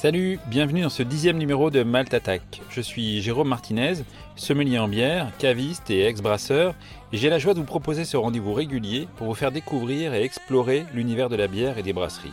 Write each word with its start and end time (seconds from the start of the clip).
Salut, 0.00 0.38
bienvenue 0.46 0.80
dans 0.80 0.88
ce 0.88 1.02
dixième 1.02 1.36
numéro 1.36 1.70
de 1.70 1.82
Malte 1.82 2.14
Attack. 2.14 2.62
Je 2.70 2.80
suis 2.80 3.20
Jérôme 3.20 3.48
Martinez, 3.48 3.96
sommelier 4.34 4.78
en 4.78 4.88
bière, 4.88 5.30
caviste 5.36 5.90
et 5.90 6.06
ex-brasseur, 6.06 6.74
et 7.12 7.18
j'ai 7.18 7.28
la 7.28 7.38
joie 7.38 7.52
de 7.52 7.58
vous 7.58 7.66
proposer 7.66 8.06
ce 8.06 8.16
rendez-vous 8.16 8.54
régulier 8.54 9.08
pour 9.16 9.26
vous 9.26 9.34
faire 9.34 9.52
découvrir 9.52 10.14
et 10.14 10.22
explorer 10.22 10.86
l'univers 10.94 11.28
de 11.28 11.36
la 11.36 11.48
bière 11.48 11.76
et 11.76 11.82
des 11.82 11.92
brasseries. 11.92 12.32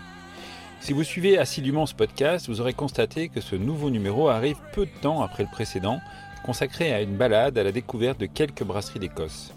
Si 0.80 0.94
vous 0.94 1.04
suivez 1.04 1.38
assidûment 1.38 1.86
ce 1.86 1.94
podcast, 1.94 2.48
vous 2.48 2.62
aurez 2.62 2.72
constaté 2.72 3.28
que 3.28 3.42
ce 3.42 3.58
nouveau 3.58 3.90
numéro 3.90 4.30
arrive 4.30 4.60
peu 4.72 4.86
de 4.86 5.02
temps 5.02 5.22
après 5.22 5.44
le 5.44 5.50
précédent, 5.52 6.00
consacré 6.46 6.94
à 6.94 7.02
une 7.02 7.18
balade 7.18 7.58
à 7.58 7.64
la 7.64 7.74
découverte 7.74 8.18
de 8.18 8.28
quelques 8.28 8.64
brasseries 8.64 9.00
d'Écosse. 9.00 9.52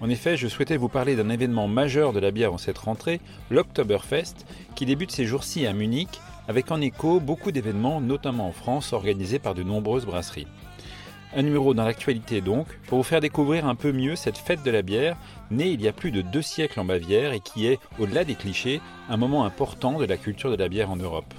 En 0.00 0.10
effet, 0.10 0.36
je 0.36 0.48
souhaitais 0.48 0.76
vous 0.76 0.88
parler 0.88 1.14
d'un 1.14 1.30
événement 1.30 1.68
majeur 1.68 2.12
de 2.12 2.18
la 2.18 2.32
bière 2.32 2.52
en 2.52 2.58
cette 2.58 2.78
rentrée, 2.78 3.20
l'Oktoberfest, 3.48 4.44
qui 4.74 4.86
débute 4.86 5.12
ces 5.12 5.24
jours-ci 5.24 5.68
à 5.68 5.72
Munich 5.72 6.20
avec 6.48 6.70
en 6.70 6.80
écho 6.80 7.20
beaucoup 7.20 7.52
d'événements, 7.52 8.00
notamment 8.00 8.48
en 8.48 8.52
France, 8.52 8.92
organisés 8.92 9.38
par 9.38 9.54
de 9.54 9.62
nombreuses 9.62 10.06
brasseries. 10.06 10.46
Un 11.36 11.42
numéro 11.42 11.74
dans 11.74 11.84
l'actualité 11.84 12.40
donc, 12.40 12.66
pour 12.86 12.98
vous 12.98 13.04
faire 13.04 13.20
découvrir 13.20 13.66
un 13.66 13.74
peu 13.74 13.90
mieux 13.90 14.14
cette 14.14 14.38
fête 14.38 14.62
de 14.62 14.70
la 14.70 14.82
bière, 14.82 15.16
née 15.50 15.68
il 15.68 15.82
y 15.82 15.88
a 15.88 15.92
plus 15.92 16.12
de 16.12 16.22
deux 16.22 16.42
siècles 16.42 16.78
en 16.78 16.84
Bavière 16.84 17.32
et 17.32 17.40
qui 17.40 17.66
est, 17.66 17.80
au-delà 17.98 18.24
des 18.24 18.36
clichés, 18.36 18.80
un 19.08 19.16
moment 19.16 19.44
important 19.44 19.98
de 19.98 20.04
la 20.04 20.16
culture 20.16 20.50
de 20.50 20.56
la 20.56 20.68
bière 20.68 20.90
en 20.90 20.96
Europe. 20.96 21.34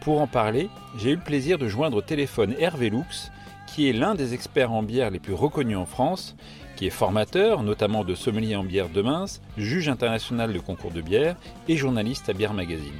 Pour 0.00 0.20
en 0.20 0.26
parler, 0.26 0.68
j'ai 0.98 1.10
eu 1.10 1.16
le 1.16 1.20
plaisir 1.20 1.58
de 1.58 1.68
joindre 1.68 1.98
au 1.98 2.02
téléphone 2.02 2.56
Hervé 2.58 2.90
Lux, 2.90 3.30
qui 3.68 3.88
est 3.88 3.92
l'un 3.92 4.16
des 4.16 4.34
experts 4.34 4.72
en 4.72 4.82
bière 4.82 5.10
les 5.10 5.20
plus 5.20 5.34
reconnus 5.34 5.76
en 5.76 5.86
France, 5.86 6.34
qui 6.74 6.86
est 6.86 6.90
formateur, 6.90 7.62
notamment 7.62 8.02
de 8.02 8.16
sommelier 8.16 8.56
en 8.56 8.64
bière 8.64 8.88
de 8.88 9.02
Mince, 9.02 9.42
juge 9.56 9.88
international 9.88 10.52
de 10.52 10.58
concours 10.58 10.90
de 10.90 11.02
bière 11.02 11.36
et 11.68 11.76
journaliste 11.76 12.28
à 12.28 12.32
Bière 12.32 12.54
Magazine. 12.54 12.98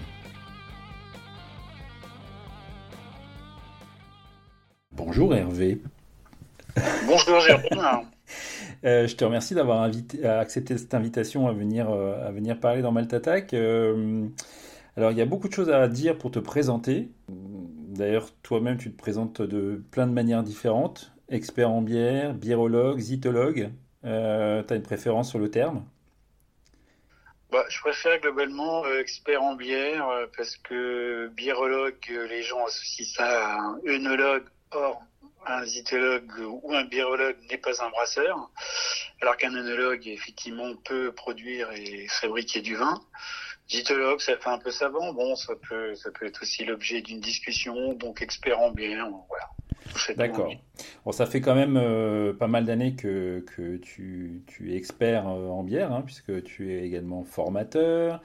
Bonjour 5.11 5.35
Hervé. 5.35 5.83
Bonjour 7.05 7.41
Jérôme. 7.41 8.07
Euh, 8.85 9.09
je 9.09 9.17
te 9.17 9.25
remercie 9.25 9.55
d'avoir 9.55 9.91
accepté 10.25 10.79
cette 10.79 10.95
invitation 10.95 11.49
à 11.49 11.53
venir, 11.53 11.91
euh, 11.91 12.27
à 12.27 12.31
venir 12.31 12.59
parler 12.59 12.81
dans 12.81 12.93
Maltatac. 12.93 13.53
Euh, 13.53 14.27
alors, 14.97 15.11
il 15.11 15.19
y 15.19 15.21
a 15.21 15.27
beaucoup 15.27 15.49
de 15.49 15.53
choses 15.53 15.69
à 15.69 15.87
dire 15.89 16.17
pour 16.17 16.31
te 16.31 16.39
présenter. 16.39 17.11
D'ailleurs, 17.29 18.29
toi-même, 18.43 18.79
tu 18.79 18.91
te 18.91 18.97
présentes 18.97 19.43
de 19.43 19.83
plein 19.91 20.07
de 20.07 20.13
manières 20.13 20.45
différentes. 20.45 21.13
Expert 21.29 21.71
en 21.71 21.83
bière, 21.83 22.33
biérologue, 22.33 23.01
zytologue. 23.01 23.71
tu 24.03 24.09
as 24.09 24.65
une 24.71 24.83
préférence 24.83 25.29
sur 25.29 25.41
le 25.41 25.51
terme? 25.51 25.85
Bah, 27.51 27.65
je 27.69 27.81
préfère 27.81 28.19
globalement 28.21 28.85
expert 29.01 29.43
en 29.43 29.57
bière 29.57 30.07
parce 30.37 30.57
que 30.57 31.29
biérologue, 31.37 31.97
les 32.31 32.43
gens 32.43 32.65
associent 32.65 33.07
ça 33.13 33.27
à 33.27 33.59
un 33.59 33.81
œnologue. 33.87 34.45
Or, 34.73 35.03
un 35.47 35.65
zytologue 35.65 36.31
ou 36.63 36.73
un 36.75 36.85
biologue 36.85 37.37
n'est 37.51 37.59
pas 37.59 37.83
un 37.83 37.91
brasseur, 37.91 38.51
alors 39.21 39.37
qu'un 39.37 39.55
œnologue, 39.55 40.07
effectivement, 40.07 40.75
peut 40.85 41.13
produire 41.13 41.71
et 41.73 42.07
fabriquer 42.09 42.61
du 42.61 42.77
vin. 42.77 43.01
Zytologue, 43.69 44.21
ça 44.21 44.37
fait 44.37 44.49
un 44.49 44.59
peu 44.59 44.71
savant. 44.71 45.13
Bon, 45.13 45.37
ça 45.37 45.55
peut, 45.69 45.95
ça 45.95 46.11
peut 46.11 46.27
être 46.27 46.43
aussi 46.43 46.65
l'objet 46.65 47.03
d'une 47.03 47.21
discussion, 47.21 47.95
donc 47.95 48.21
expert 48.23 48.59
en 48.59 48.71
bière, 48.71 49.09
voilà. 49.29 49.49
D'accord. 50.17 50.53
Bon, 51.05 51.13
ça 51.13 51.27
fait 51.27 51.41
quand 51.41 51.55
même 51.55 51.77
euh, 51.77 52.33
pas 52.33 52.47
mal 52.47 52.65
d'années 52.65 52.95
que, 52.95 53.45
que 53.57 53.77
tu, 53.77 54.43
tu, 54.47 54.73
es 54.73 54.77
expert 54.77 55.29
euh, 55.29 55.49
en 55.49 55.63
bière, 55.63 55.93
hein, 55.93 56.03
puisque 56.05 56.43
tu 56.43 56.73
es 56.73 56.85
également 56.85 57.25
formateur, 57.25 58.21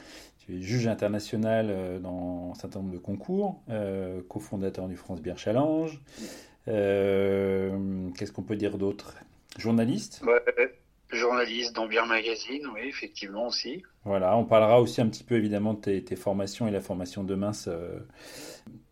tu 0.45 0.55
es 0.55 0.61
juge 0.61 0.87
international 0.87 1.67
euh, 1.69 1.99
dans 1.99 2.51
un 2.51 2.55
certain 2.55 2.79
nombre 2.79 2.93
de 2.93 2.97
concours, 2.97 3.61
cofondateur 4.27 4.87
du 4.87 4.95
France 4.95 5.21
Bière 5.21 5.37
Challenge. 5.37 5.99
Euh, 6.67 8.09
qu'est-ce 8.17 8.31
qu'on 8.31 8.43
peut 8.43 8.55
dire 8.55 8.77
d'autre? 8.77 9.15
Journaliste? 9.57 10.23
Journaliste 11.11 11.75
dans 11.75 11.87
Bière 11.87 12.07
Magazine, 12.07 12.67
oui, 12.73 12.81
effectivement 12.87 13.47
aussi. 13.47 13.83
Voilà, 14.03 14.35
on 14.37 14.43
parlera 14.43 14.81
aussi 14.81 15.01
un 15.01 15.07
petit 15.07 15.23
peu 15.23 15.35
évidemment 15.35 15.73
de 15.73 15.99
tes, 15.99 16.15
formations 16.15 16.67
et 16.67 16.71
la 16.71 16.81
formation 16.81 17.23
de 17.23 17.35
Mince 17.35 17.67
euh, 17.67 17.99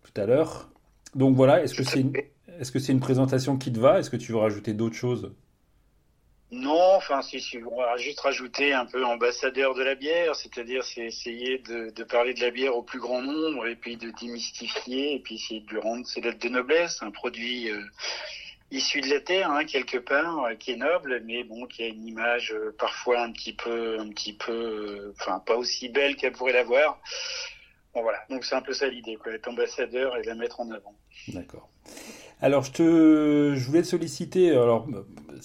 tout 0.04 0.22
à 0.22 0.26
l'heure. 0.26 0.70
Donc 1.16 1.36
voilà, 1.36 1.64
est-ce 1.64 1.74
que 1.74 1.84
c'est 1.84 2.02
une, 2.02 2.14
est-ce 2.60 2.72
que 2.72 2.80
c'est 2.80 2.92
une 2.92 3.00
présentation 3.00 3.58
qui 3.58 3.74
te 3.74 3.80
va? 3.80 4.00
Est-ce 4.00 4.10
que 4.10 4.18
tu 4.18 4.32
veux 4.32 4.38
rajouter 4.38 4.74
d'autres 4.74 4.96
choses? 4.96 5.34
Non, 6.54 6.96
enfin, 6.96 7.24
si, 7.24 7.42
si, 7.42 7.58
on 7.58 7.98
juste 7.98 8.20
rajouter 8.20 8.74
un 8.74 8.86
peu 8.86 9.04
ambassadeur 9.04 9.74
de 9.74 9.82
la 9.82 9.96
bière, 9.96 10.36
c'est-à-dire 10.36 10.84
c'est 10.84 11.02
essayer 11.02 11.58
de, 11.58 11.90
de, 11.90 12.04
parler 12.04 12.36
de 12.36 12.42
la 12.42 12.52
bière 12.52 12.78
au 12.78 12.84
plus 12.84 13.00
grand 13.00 13.24
nombre 13.24 13.66
et 13.66 13.76
puis 13.76 13.98
de 13.98 14.12
démystifier 14.22 15.16
et 15.16 15.20
puis 15.20 15.36
essayer 15.36 15.62
de 15.62 15.70
lui 15.70 15.80
rendre 15.80 16.06
ses 16.06 16.22
lettres 16.22 16.38
de 16.40 16.50
noblesse, 16.50 17.02
un 17.02 17.10
produit 17.10 17.72
euh, 17.72 17.82
issu 18.70 19.02
de 19.02 19.10
la 19.10 19.20
terre, 19.20 19.50
hein, 19.50 19.66
quelque 19.66 19.98
part, 19.98 20.44
euh, 20.44 20.54
qui 20.54 20.74
est 20.74 20.76
noble, 20.76 21.24
mais 21.26 21.44
bon, 21.44 21.66
qui 21.66 21.82
a 21.84 21.88
une 21.88 22.06
image 22.06 22.54
euh, 22.54 22.76
parfois 22.78 23.22
un 23.22 23.32
petit 23.32 23.54
peu, 23.54 24.00
un 24.00 24.10
petit 24.10 24.34
peu, 24.34 25.12
enfin, 25.20 25.40
pas 25.40 25.56
aussi 25.56 25.90
belle 25.90 26.16
qu'elle 26.16 26.34
pourrait 26.34 26.54
l'avoir. 26.54 27.02
Bon, 27.96 28.04
voilà, 28.04 28.20
donc 28.30 28.46
c'est 28.46 28.56
un 28.56 28.62
peu 28.62 28.74
ça 28.74 28.88
l'idée, 28.88 29.16
quoi, 29.16 29.34
être 29.34 29.48
ambassadeur 29.48 30.18
et 30.18 30.24
la 30.24 30.36
mettre 30.36 30.60
en 30.60 30.70
avant. 30.70 30.94
D'accord. 31.30 31.68
Alors, 32.42 32.64
je, 32.64 32.72
te, 32.72 33.54
je 33.56 33.66
voulais 33.66 33.82
te 33.82 33.88
solliciter. 33.88 34.52
Alors, 34.52 34.88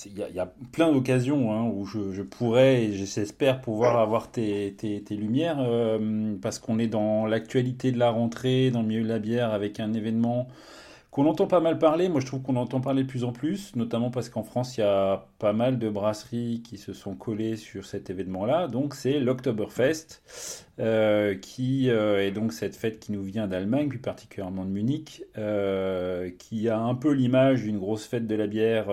il 0.07 0.19
y, 0.35 0.39
a 0.39 0.53
plein 0.73 0.93
d'occasions 0.93 1.53
hein, 1.53 1.71
où 1.75 1.85
je, 1.85 2.23
pourrais 2.23 2.85
et 2.85 2.93
j'espère 2.93 3.61
pouvoir 3.61 3.99
avoir 3.99 4.31
tes, 4.31 4.75
lumières 5.11 5.59
euh, 5.61 6.35
parce 6.41 6.59
qu'on 6.59 6.79
est 6.79 6.87
dans 6.87 7.27
l'actualité 7.27 7.93
de 7.93 7.99
la 7.99 8.11
rentrée, 8.11 8.71
dans 8.71 8.83
le 8.83 8.89
milieu 8.89 9.03
de 9.03 9.09
la 9.09 9.19
bière 9.19 9.53
avec 9.53 9.81
un 9.81 9.93
événement 9.93 10.49
qu'on 11.11 11.27
entend 11.27 11.47
pas 11.47 11.61
mal 11.61 11.79
parler. 11.79 12.09
Moi, 12.09 12.21
je 12.21 12.27
trouve 12.27 12.43
qu'on 12.43 12.57
entend 12.57 12.81
parler 12.81 13.03
de 13.03 13.09
plus 13.09 13.25
en 13.25 13.33
plus, 13.33 13.75
notamment 13.75 14.11
parce 14.11 14.29
qu'en 14.29 14.43
France, 14.43 14.77
il 14.77 14.81
y 14.81 14.85
a 14.85 15.27
pas 15.39 15.53
mal 15.53 15.79
de 15.79 15.89
brasseries 15.89 16.63
qui 16.63 16.77
se 16.77 16.93
sont 16.93 17.15
collées 17.15 17.57
sur 17.57 17.87
cet 17.87 18.11
événement-là. 18.11 18.69
Donc, 18.69 18.95
c'est 18.95 19.19
l'Oktoberfest, 19.19 20.23
euh, 20.79 21.35
qui 21.35 21.91
euh, 21.91 22.25
est 22.25 22.31
donc 22.31 22.53
cette 22.53 22.77
fête 22.77 23.01
qui 23.01 23.13
nous 23.13 23.23
vient 23.23 23.49
d'Allemagne, 23.49 23.89
plus 23.89 23.99
particulièrement 23.99 24.65
de 24.65 24.71
Munich, 24.71 25.25
qui 26.39 26.69
a 26.69 26.79
un 26.79 26.95
peu 26.95 27.11
l'image 27.13 27.63
d'une 27.63 27.79
grosse 27.79 28.05
fête 28.05 28.27
de 28.27 28.35
la 28.35 28.47
bière. 28.47 28.89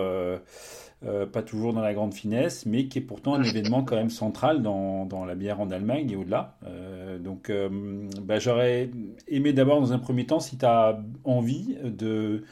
Euh, 1.06 1.28
pas 1.28 1.44
toujours 1.44 1.74
dans 1.74 1.82
la 1.82 1.94
grande 1.94 2.14
finesse, 2.16 2.66
mais 2.66 2.88
qui 2.88 2.98
est 2.98 3.02
pourtant 3.02 3.36
un 3.36 3.44
événement 3.44 3.84
quand 3.84 3.96
même 3.96 4.10
central 4.10 4.64
dans, 4.64 5.06
dans 5.06 5.24
la 5.24 5.36
bière 5.36 5.60
en 5.60 5.70
Allemagne 5.70 6.10
et 6.10 6.16
au-delà. 6.16 6.58
Euh, 6.66 7.20
donc 7.20 7.50
euh, 7.52 7.70
bah, 8.24 8.40
j'aurais 8.40 8.90
aimé 9.28 9.54
d'abord 9.54 9.80
dans 9.82 9.94
un 9.94 10.00
premier 10.00 10.26
temps, 10.26 10.40
si 10.40 10.58
tu 10.58 10.66
as 10.66 11.00
envie, 11.24 11.78
de 11.84 12.44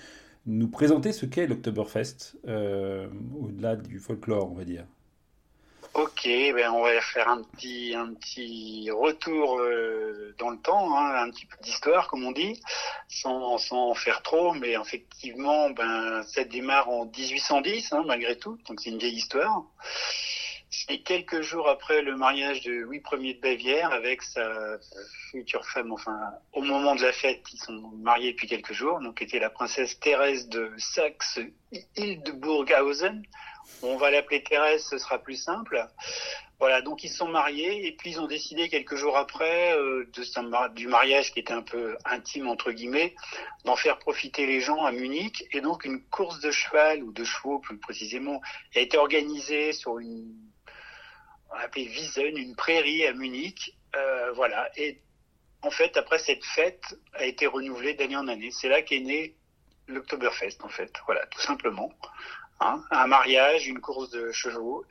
nous 0.45 0.67
présenter 0.67 1.13
ce 1.13 1.25
qu'est 1.25 1.47
l'Oktoberfest, 1.47 2.37
au-delà 2.45 3.75
du 3.75 3.99
folklore, 3.99 4.51
on 4.51 4.55
va 4.55 4.65
dire. 4.65 4.85
Ok, 5.95 6.25
ben 6.25 6.71
on 6.71 6.81
va 6.81 6.99
faire 7.01 7.29
un 7.29 7.43
petit 7.43 7.93
un 7.93 8.15
petit 8.15 8.89
retour 8.89 9.59
euh, 9.59 10.33
dans 10.39 10.49
le 10.49 10.57
temps, 10.57 10.97
hein, 10.97 11.21
un 11.21 11.29
petit 11.29 11.45
peu 11.45 11.55
d'histoire 11.61 12.07
comme 12.07 12.23
on 12.23 12.31
dit, 12.31 12.59
sans 13.07 13.59
sans 13.59 13.91
en 13.91 13.93
faire 13.93 14.23
trop, 14.23 14.55
mais 14.55 14.71
effectivement, 14.71 15.69
ben 15.69 16.23
ça 16.23 16.45
démarre 16.45 16.89
en 16.89 17.05
1810 17.05 17.93
hein, 17.93 18.01
malgré 18.07 18.35
tout, 18.39 18.57
donc 18.67 18.81
c'est 18.81 18.89
une 18.89 18.97
vieille 18.97 19.17
histoire. 19.17 19.65
C'est 20.71 21.03
quelques 21.03 21.41
jours 21.41 21.69
après 21.69 22.01
le 22.01 22.15
mariage 22.15 22.61
de 22.61 22.71
Louis 22.71 23.03
Ier 23.11 23.35
de 23.35 23.41
Bavière 23.41 23.91
avec 23.91 24.23
sa 24.23 24.79
future 25.29 25.63
femme, 25.63 25.91
enfin 25.91 26.19
au 26.53 26.63
moment 26.63 26.95
de 26.95 27.03
la 27.03 27.13
fête, 27.13 27.43
ils 27.53 27.59
sont 27.59 27.91
mariés 28.01 28.31
depuis 28.31 28.47
quelques 28.47 28.73
jours, 28.73 28.99
donc 28.99 29.21
était 29.21 29.37
la 29.37 29.51
princesse 29.51 29.99
Thérèse 29.99 30.49
de 30.49 30.71
Saxe-Hildburghausen 30.79 33.21
on 33.81 33.97
va 33.97 34.11
l'appeler 34.11 34.43
Thérèse, 34.43 34.85
ce 34.85 34.97
sera 34.97 35.19
plus 35.19 35.35
simple. 35.35 35.87
Voilà, 36.59 36.81
donc 36.81 37.03
ils 37.03 37.09
sont 37.09 37.27
mariés 37.27 37.87
et 37.87 37.91
puis 37.91 38.11
ils 38.11 38.21
ont 38.21 38.27
décidé 38.27 38.69
quelques 38.69 38.95
jours 38.95 39.17
après 39.17 39.77
euh, 39.77 40.09
du 40.75 40.87
mariage 40.87 41.33
qui 41.33 41.39
était 41.39 41.53
un 41.53 41.61
peu 41.61 41.97
intime 42.05 42.47
entre 42.47 42.71
guillemets, 42.71 43.15
d'en 43.65 43.75
faire 43.75 43.99
profiter 43.99 44.45
les 44.45 44.61
gens 44.61 44.85
à 44.85 44.93
Munich 44.93 45.45
et 45.51 45.59
donc 45.59 45.83
une 45.83 46.01
course 46.01 46.39
de 46.39 46.51
cheval 46.51 47.03
ou 47.03 47.11
de 47.11 47.25
chevaux 47.25 47.59
plus 47.59 47.77
précisément 47.77 48.41
a 48.75 48.79
été 48.79 48.97
organisée 48.97 49.73
sur 49.73 49.99
une 49.99 50.33
on 51.51 51.79
Wiesen, 51.79 52.37
une 52.37 52.55
prairie 52.55 53.05
à 53.05 53.13
Munich. 53.13 53.75
Euh, 53.95 54.31
voilà, 54.31 54.69
et 54.77 55.01
en 55.61 55.69
fait 55.69 55.97
après 55.97 56.17
cette 56.19 56.45
fête 56.45 56.97
a 57.13 57.25
été 57.25 57.45
renouvelée 57.45 57.93
d'année 57.93 58.15
en 58.15 58.27
année. 58.27 58.51
C'est 58.51 58.69
là 58.69 58.81
qu'est 58.81 59.01
né 59.01 59.35
l'Oktoberfest 59.87 60.57
en 60.61 60.69
fait. 60.69 60.93
Voilà, 61.05 61.25
tout 61.27 61.41
simplement. 61.41 61.91
Hein, 62.59 62.81
un 62.91 63.07
mariage, 63.07 63.67
une 63.67 63.79
course 63.79 64.09
de 64.11 64.31
chevaux. 64.31 64.85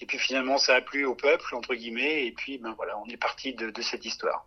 Et 0.00 0.06
puis 0.06 0.18
finalement, 0.18 0.58
ça 0.58 0.76
a 0.76 0.80
plu 0.80 1.04
au 1.04 1.14
peuple, 1.14 1.54
entre 1.54 1.74
guillemets, 1.74 2.26
et 2.26 2.32
puis 2.32 2.58
ben 2.58 2.72
voilà, 2.76 2.98
on 3.04 3.08
est 3.08 3.16
parti 3.16 3.54
de, 3.54 3.72
cette 3.82 4.04
histoire. 4.04 4.46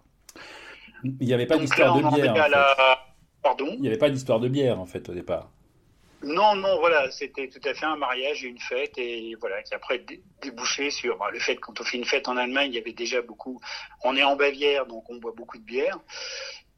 Il 1.04 1.28
n'y 1.28 1.34
avait 1.34 1.48
pas 1.48 1.58
d'histoire 1.58 1.96
de 1.96 2.16
bière. 2.16 2.34
Pardon 3.44 3.70
Il 3.74 3.82
n'y 3.82 3.88
avait 3.88 3.98
pas 3.98 4.10
d'histoire 4.10 4.40
de 4.40 4.48
bière, 4.48 4.80
en 4.80 4.86
fait, 4.86 5.10
au 5.10 5.14
départ. 5.14 5.50
Non, 6.24 6.56
non, 6.56 6.78
voilà, 6.80 7.10
c'était 7.10 7.50
tout 7.50 7.68
à 7.68 7.74
fait 7.74 7.86
un 7.86 7.96
mariage 7.96 8.44
et 8.44 8.48
une 8.48 8.60
fête, 8.60 8.96
et 8.98 9.36
voilà, 9.40 9.64
qui 9.64 9.74
après 9.74 10.06
débouché 10.42 10.92
sur 10.92 11.18
le 11.32 11.40
fait 11.40 11.56
quand 11.56 11.82
on 11.82 11.84
fait 11.84 11.98
une 11.98 12.06
fête 12.06 12.28
en 12.28 12.38
Allemagne, 12.38 12.72
il 12.72 12.76
y 12.76 12.80
avait 12.80 12.94
déjà 12.94 13.24
beaucoup. 13.24 13.60
On 14.04 14.16
est 14.16 14.24
en 14.24 14.36
Bavière, 14.36 14.86
donc 14.86 15.10
on 15.10 15.16
boit 15.16 15.34
beaucoup 15.36 15.58
de 15.58 15.64
bière. 15.64 16.00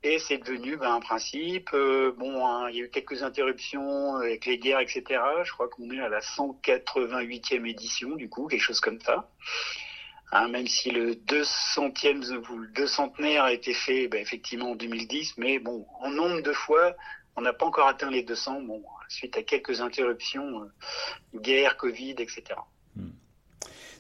Et 0.04 0.20
c'est 0.20 0.38
devenu 0.38 0.76
ben, 0.76 0.96
un 0.96 1.00
principe. 1.00 1.70
Euh, 1.74 2.12
bon, 2.18 2.46
hein, 2.46 2.70
il 2.70 2.76
y 2.76 2.82
a 2.82 2.86
eu 2.86 2.90
quelques 2.90 3.24
interruptions 3.24 4.18
avec 4.18 4.46
les 4.46 4.58
guerres, 4.58 4.82
etc. 4.82 5.04
Je 5.44 5.52
crois 5.54 5.70
qu'on 5.70 5.90
est 5.92 6.02
à 6.02 6.10
la 6.10 6.20
188e 6.20 7.66
édition, 7.66 8.16
du 8.16 8.28
coup, 8.28 8.48
quelque 8.48 8.62
chose 8.62 8.82
comme 8.82 9.00
ça. 9.00 9.30
Hein, 10.34 10.50
même 10.50 10.68
si 10.68 10.92
le 10.92 11.14
200e 11.14 12.50
ou 12.50 12.58
le 12.58 12.68
200 12.70 13.14
a 13.40 13.54
été 13.54 13.74
fait 13.74 14.08
ben, 14.08 14.20
effectivement 14.20 14.72
en 14.72 14.76
2010, 14.76 15.36
mais 15.38 15.60
bon, 15.60 15.86
en 16.02 16.10
nombre 16.10 16.42
de 16.42 16.52
fois, 16.52 16.96
on 17.36 17.42
n'a 17.42 17.54
pas 17.54 17.66
encore 17.66 17.88
atteint 17.88 18.10
les 18.10 18.24
200, 18.24 18.64
bon, 18.64 18.84
suite 19.08 19.38
à 19.38 19.44
quelques 19.44 19.80
interruptions, 19.80 20.64
euh, 20.64 21.40
guerre, 21.40 21.78
Covid, 21.78 22.16
etc. 22.18 22.44
Hmm. 22.96 23.12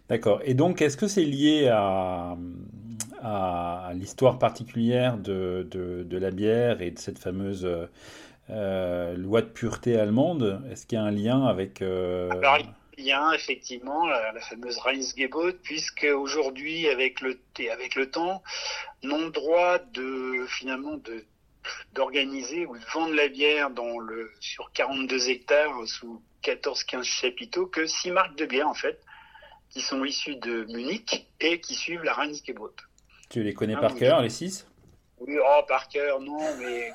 D'accord. 0.09 0.41
Et 0.43 0.53
donc, 0.53 0.81
est-ce 0.81 0.97
que 0.97 1.07
c'est 1.07 1.23
lié 1.23 1.69
à, 1.69 2.35
à 3.23 3.91
l'histoire 3.93 4.37
particulière 4.37 5.17
de, 5.17 6.05
la 6.11 6.31
bière 6.31 6.81
et 6.81 6.91
de 6.91 6.99
cette 6.99 7.19
fameuse 7.19 7.67
euh, 8.49 9.15
loi 9.15 9.41
de 9.41 9.47
pureté 9.47 9.97
allemande 9.97 10.61
Est-ce 10.69 10.85
qu'il 10.85 10.97
y 10.97 11.01
a 11.01 11.05
un 11.05 11.11
lien 11.11 11.45
avec... 11.45 11.81
Euh... 11.81 12.29
Alors, 12.31 12.57
il 12.97 13.05
y 13.05 13.11
a 13.11 13.31
effectivement 13.33 14.05
la, 14.05 14.39
fameuse 14.41 14.77
Rheinsgebot, 14.77 15.53
puisque 15.63 16.05
aujourd'hui, 16.15 16.87
avec 16.89 17.21
le, 17.21 17.39
avec 17.71 17.95
le 17.95 18.11
temps, 18.11 18.43
n'ont 19.01 19.29
droit 19.29 19.79
de 19.79 20.45
finalement 20.47 20.99
d'organiser 21.93 22.65
ou 22.65 22.77
de 22.77 22.85
vendre 22.93 23.15
la 23.15 23.29
bière 23.29 23.69
dans 23.69 23.97
le, 23.97 24.31
sur 24.41 24.71
42 24.73 25.29
hectares 25.29 25.87
sous 25.87 26.21
14-15 26.43 27.03
chapiteaux 27.03 27.67
que 27.67 27.87
six 27.87 28.11
marques 28.11 28.35
de 28.37 28.45
bière 28.45 28.67
en 28.67 28.73
fait 28.73 28.99
qui 29.69 29.81
sont 29.81 30.03
issues 30.03 30.35
de 30.35 30.65
Munich 30.65 31.27
et 31.39 31.59
qui 31.59 31.73
suivent 31.73 32.03
la 32.03 32.13
Rheinsgebot. 32.13 32.75
Tu 33.33 33.41
les 33.41 33.55
connais 33.55 33.73
ah, 33.75 33.81
par 33.81 33.95
cœur, 33.95 34.21
les 34.21 34.29
six? 34.29 34.67
Oui, 35.17 35.39
oh, 35.43 35.63
par 35.67 35.87
cœur, 35.87 36.19
non, 36.19 36.37
mais 36.59 36.93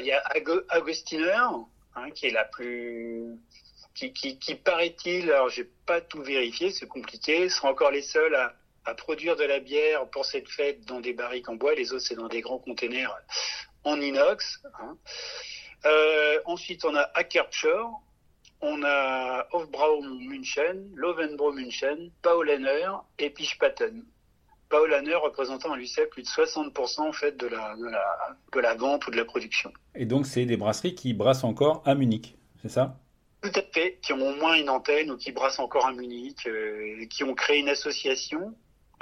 il 0.00 0.06
y 0.06 0.10
a 0.10 0.20
Agostiner, 0.68 1.30
hein, 1.94 2.10
qui 2.12 2.26
est 2.26 2.32
la 2.32 2.44
plus. 2.44 3.38
qui, 3.94 4.12
qui, 4.12 4.36
qui 4.40 4.56
paraît-il, 4.56 5.30
alors 5.30 5.50
j'ai 5.50 5.70
pas 5.86 6.00
tout 6.00 6.24
vérifié, 6.24 6.72
c'est 6.72 6.88
compliqué, 6.88 7.48
sera 7.48 7.70
encore 7.70 7.92
les 7.92 8.02
seuls 8.02 8.34
à, 8.34 8.52
à, 8.84 8.94
produire 8.94 9.36
de 9.36 9.44
la 9.44 9.60
bière 9.60 10.08
pour 10.08 10.24
cette 10.24 10.48
fête 10.48 10.84
dans 10.86 10.98
des 10.98 11.12
barriques 11.12 11.48
en 11.48 11.54
bois, 11.54 11.76
les 11.76 11.92
autres 11.92 12.04
c'est 12.04 12.16
dans 12.16 12.26
des 12.26 12.40
grands 12.40 12.58
containers 12.58 13.16
en 13.84 14.00
inox. 14.00 14.60
Hein. 14.80 14.98
Euh, 15.86 16.40
ensuite, 16.46 16.84
on 16.84 16.96
a 16.96 17.08
Ackertshore, 17.14 18.02
on 18.60 18.82
a 18.82 19.46
Hofbrau 19.52 20.02
München, 20.02 20.90
Lovenbro 20.96 21.52
München, 21.52 22.10
Paulener 22.22 22.88
et 23.20 23.30
Pischpaten. 23.30 24.04
Paulener 24.68 25.14
représentant 25.14 25.72
à 25.72 25.84
seul 25.84 26.08
plus 26.08 26.22
de 26.22 26.28
60% 26.28 27.00
en 27.00 27.12
fait 27.12 27.36
de 27.36 27.46
la, 27.46 27.76
de, 27.76 27.86
la, 27.86 28.36
de 28.52 28.60
la 28.60 28.74
vente 28.74 29.06
ou 29.06 29.10
de 29.10 29.16
la 29.16 29.24
production. 29.24 29.72
Et 29.94 30.06
donc, 30.06 30.26
c'est 30.26 30.44
des 30.44 30.56
brasseries 30.56 30.94
qui 30.94 31.14
brassent 31.14 31.44
encore 31.44 31.82
à 31.84 31.94
Munich, 31.94 32.36
c'est 32.62 32.70
ça? 32.70 32.98
Tout 33.42 33.52
à 33.54 33.62
fait, 33.72 33.98
qui 34.02 34.12
ont 34.12 34.26
au 34.26 34.34
moins 34.36 34.54
une 34.54 34.70
antenne 34.70 35.10
ou 35.10 35.16
qui 35.16 35.32
brassent 35.32 35.58
encore 35.58 35.86
à 35.86 35.92
Munich, 35.92 36.46
euh, 36.46 37.04
qui 37.10 37.24
ont 37.24 37.34
créé 37.34 37.60
une 37.60 37.68
association. 37.68 38.54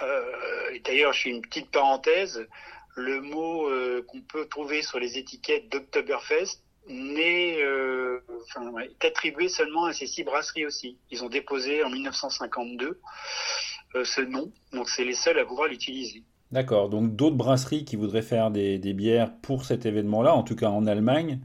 Euh, 0.02 0.70
et 0.72 0.80
d'ailleurs, 0.80 1.12
je 1.12 1.22
fais 1.22 1.30
une 1.30 1.42
petite 1.42 1.70
parenthèse 1.70 2.46
le 2.94 3.20
mot 3.22 3.68
euh, 3.68 4.04
qu'on 4.08 4.20
peut 4.20 4.46
trouver 4.46 4.82
sur 4.82 4.98
les 4.98 5.16
étiquettes 5.16 5.70
d'Oktoberfest 5.70 6.60
n'est 6.88 7.60
est 7.60 9.04
attribué 9.04 9.48
seulement 9.48 9.84
à 9.84 9.92
ces 9.92 10.06
six 10.06 10.24
brasseries 10.24 10.66
aussi. 10.66 10.98
Ils 11.10 11.24
ont 11.24 11.28
déposé 11.28 11.82
en 11.84 11.90
1952 11.90 12.86
euh, 12.86 13.00
ce 14.04 14.20
nom, 14.20 14.50
donc 14.72 14.88
c'est 14.88 15.04
les 15.04 15.14
seuls 15.14 15.38
à 15.38 15.44
pouvoir 15.44 15.68
l'utiliser. 15.68 16.22
D'accord, 16.50 16.88
donc 16.88 17.16
d'autres 17.16 17.36
brasseries 17.36 17.84
qui 17.84 17.96
voudraient 17.96 18.22
faire 18.22 18.50
des, 18.50 18.78
bières 18.78 19.32
pour 19.42 19.64
cet 19.64 19.86
événement-là, 19.86 20.34
en 20.34 20.42
tout 20.42 20.56
cas 20.56 20.68
en 20.68 20.86
Allemagne, 20.86 21.40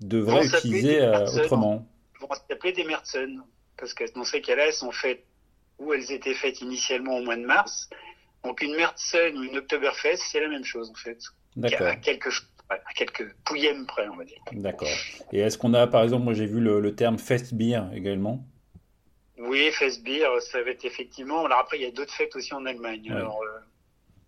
devraient 0.00 0.46
utiliser 0.46 1.00
autrement. 1.36 1.86
Vont 2.20 2.28
s'appeler 2.48 2.72
des 2.72 2.84
Merzen, 2.84 3.42
parce 3.76 3.94
que 3.94 4.04
dans 4.14 4.24
ces 4.24 4.40
cas-là, 4.40 4.66
elles 4.66 4.72
sont 4.72 4.90
faites 4.90 5.24
où 5.78 5.92
elles 5.92 6.10
étaient 6.10 6.34
faites 6.34 6.60
initialement 6.60 7.18
au 7.18 7.22
mois 7.22 7.36
de 7.36 7.44
mars, 7.44 7.88
donc 8.44 8.62
une 8.62 8.76
Mertzen 8.76 9.36
ou 9.36 9.44
une 9.44 9.58
Oktoberfest, 9.58 10.18
c'est 10.18 10.40
la 10.40 10.48
même 10.48 10.64
chose 10.64 10.90
en 10.90 10.94
fait. 10.94 11.18
D'accord. 11.56 11.88
À 11.88 11.96
quelques, 11.96 12.32
à 12.70 12.92
quelques 12.94 13.34
pouillèmes 13.44 13.86
près, 13.86 14.08
on 14.08 14.16
va 14.16 14.24
dire. 14.24 14.38
D'accord. 14.52 14.88
Et 15.32 15.40
est-ce 15.40 15.58
qu'on 15.58 15.74
a, 15.74 15.86
par 15.86 16.02
exemple, 16.02 16.24
moi 16.24 16.34
j'ai 16.34 16.46
vu 16.46 16.60
le, 16.60 16.94
terme 16.94 17.18
Festbier 17.18 17.80
également? 17.94 18.44
Oui, 19.38 19.70
Festbier, 19.72 20.26
ça 20.40 20.62
va 20.62 20.70
être 20.70 20.84
effectivement. 20.84 21.44
Alors 21.44 21.58
après, 21.58 21.78
il 21.78 21.82
y 21.82 21.86
a 21.86 21.90
d'autres 21.90 22.14
fêtes 22.14 22.34
aussi 22.36 22.52
en 22.54 22.66
Allemagne. 22.66 23.10
Alors, 23.10 23.40
euh, 23.42 23.58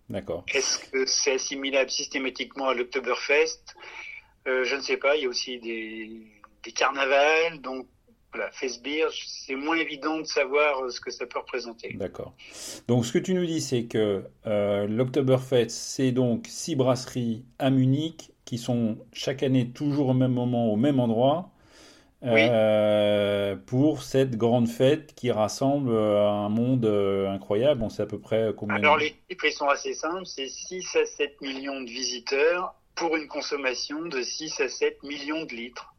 D'accord. 0.09 0.45
Est-ce 0.53 0.79
que 0.89 1.05
c'est 1.05 1.33
assimilable 1.33 1.89
systématiquement 1.89 2.69
à 2.69 2.73
l'Oktoberfest? 2.73 3.75
Euh, 4.47 4.63
Je 4.65 4.75
ne 4.75 4.81
sais 4.81 4.97
pas. 4.97 5.15
Il 5.15 5.23
y 5.23 5.25
a 5.25 5.29
aussi 5.29 5.59
des, 5.59 6.09
des 6.63 6.71
carnavals, 6.71 7.61
donc 7.61 7.87
voilà, 8.33 8.49
Fesbir, 8.51 9.09
c'est 9.25 9.55
moins 9.55 9.75
évident 9.75 10.17
de 10.17 10.23
savoir 10.23 10.83
euh, 10.83 10.89
ce 10.89 11.01
que 11.01 11.11
ça 11.11 11.25
peut 11.25 11.39
représenter. 11.39 11.93
D'accord. 11.93 12.33
Donc 12.87 13.05
ce 13.05 13.11
que 13.11 13.17
tu 13.17 13.33
nous 13.33 13.45
dis, 13.45 13.61
c'est 13.61 13.85
que 13.85 14.23
euh, 14.45 14.87
l'Oktoberfest, 14.87 15.69
c'est 15.69 16.11
donc 16.11 16.45
six 16.47 16.75
brasseries 16.75 17.43
à 17.59 17.69
Munich 17.69 18.31
qui 18.45 18.57
sont 18.57 18.97
chaque 19.11 19.43
année 19.43 19.71
toujours 19.71 20.09
au 20.09 20.13
même 20.13 20.33
moment, 20.33 20.71
au 20.71 20.77
même 20.77 20.99
endroit. 20.99 21.50
Euh, 22.23 23.55
pour 23.55 24.03
cette 24.03 24.37
grande 24.37 24.67
fête 24.67 25.15
qui 25.15 25.31
rassemble 25.31 25.95
un 25.95 26.49
monde 26.49 26.85
incroyable. 26.85 27.81
On 27.81 27.89
sait 27.89 28.03
à 28.03 28.05
peu 28.05 28.19
près 28.19 28.51
combien. 28.55 28.75
Alors, 28.75 28.97
les 28.97 29.15
chiffres 29.29 29.49
sont 29.57 29.67
assez 29.67 29.93
simples 29.93 30.25
c'est 30.25 30.47
6 30.47 30.95
à 30.97 31.05
7 31.05 31.41
millions 31.41 31.81
de 31.81 31.89
visiteurs 31.89 32.75
pour 32.95 33.15
une 33.15 33.27
consommation 33.27 34.05
de 34.05 34.21
6 34.21 34.61
à 34.61 34.69
7 34.69 35.01
millions 35.03 35.45
de 35.45 35.55
litres. 35.55 35.93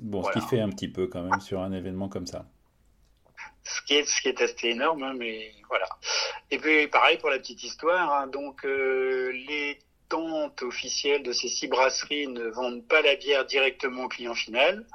Bon, 0.00 0.22
ce 0.24 0.32
qui 0.32 0.40
fait 0.46 0.60
un 0.60 0.70
petit 0.70 0.88
peu 0.88 1.06
quand 1.06 1.22
même 1.22 1.40
sur 1.40 1.60
un 1.60 1.72
événement 1.72 2.08
comme 2.08 2.26
ça. 2.26 2.46
Ce 3.64 3.82
qui 3.82 3.94
est, 3.94 4.04
ce 4.04 4.22
qui 4.22 4.28
est 4.28 4.40
assez 4.40 4.68
énorme, 4.68 5.02
hein, 5.02 5.14
mais 5.16 5.52
voilà. 5.68 5.86
Et 6.50 6.58
puis 6.58 6.86
pareil 6.88 7.18
pour 7.18 7.30
la 7.30 7.38
petite 7.38 7.62
histoire, 7.62 8.12
hein, 8.12 8.26
donc 8.28 8.64
euh, 8.64 9.32
les 9.32 9.78
tentes 10.08 10.62
officielles 10.62 11.22
de 11.22 11.32
ces 11.32 11.48
six 11.48 11.66
brasseries 11.66 12.28
ne 12.28 12.48
vendent 12.48 12.86
pas 12.86 13.02
la 13.02 13.16
bière 13.16 13.44
directement 13.44 14.04
au 14.04 14.08
client 14.08 14.34
final, 14.34 14.86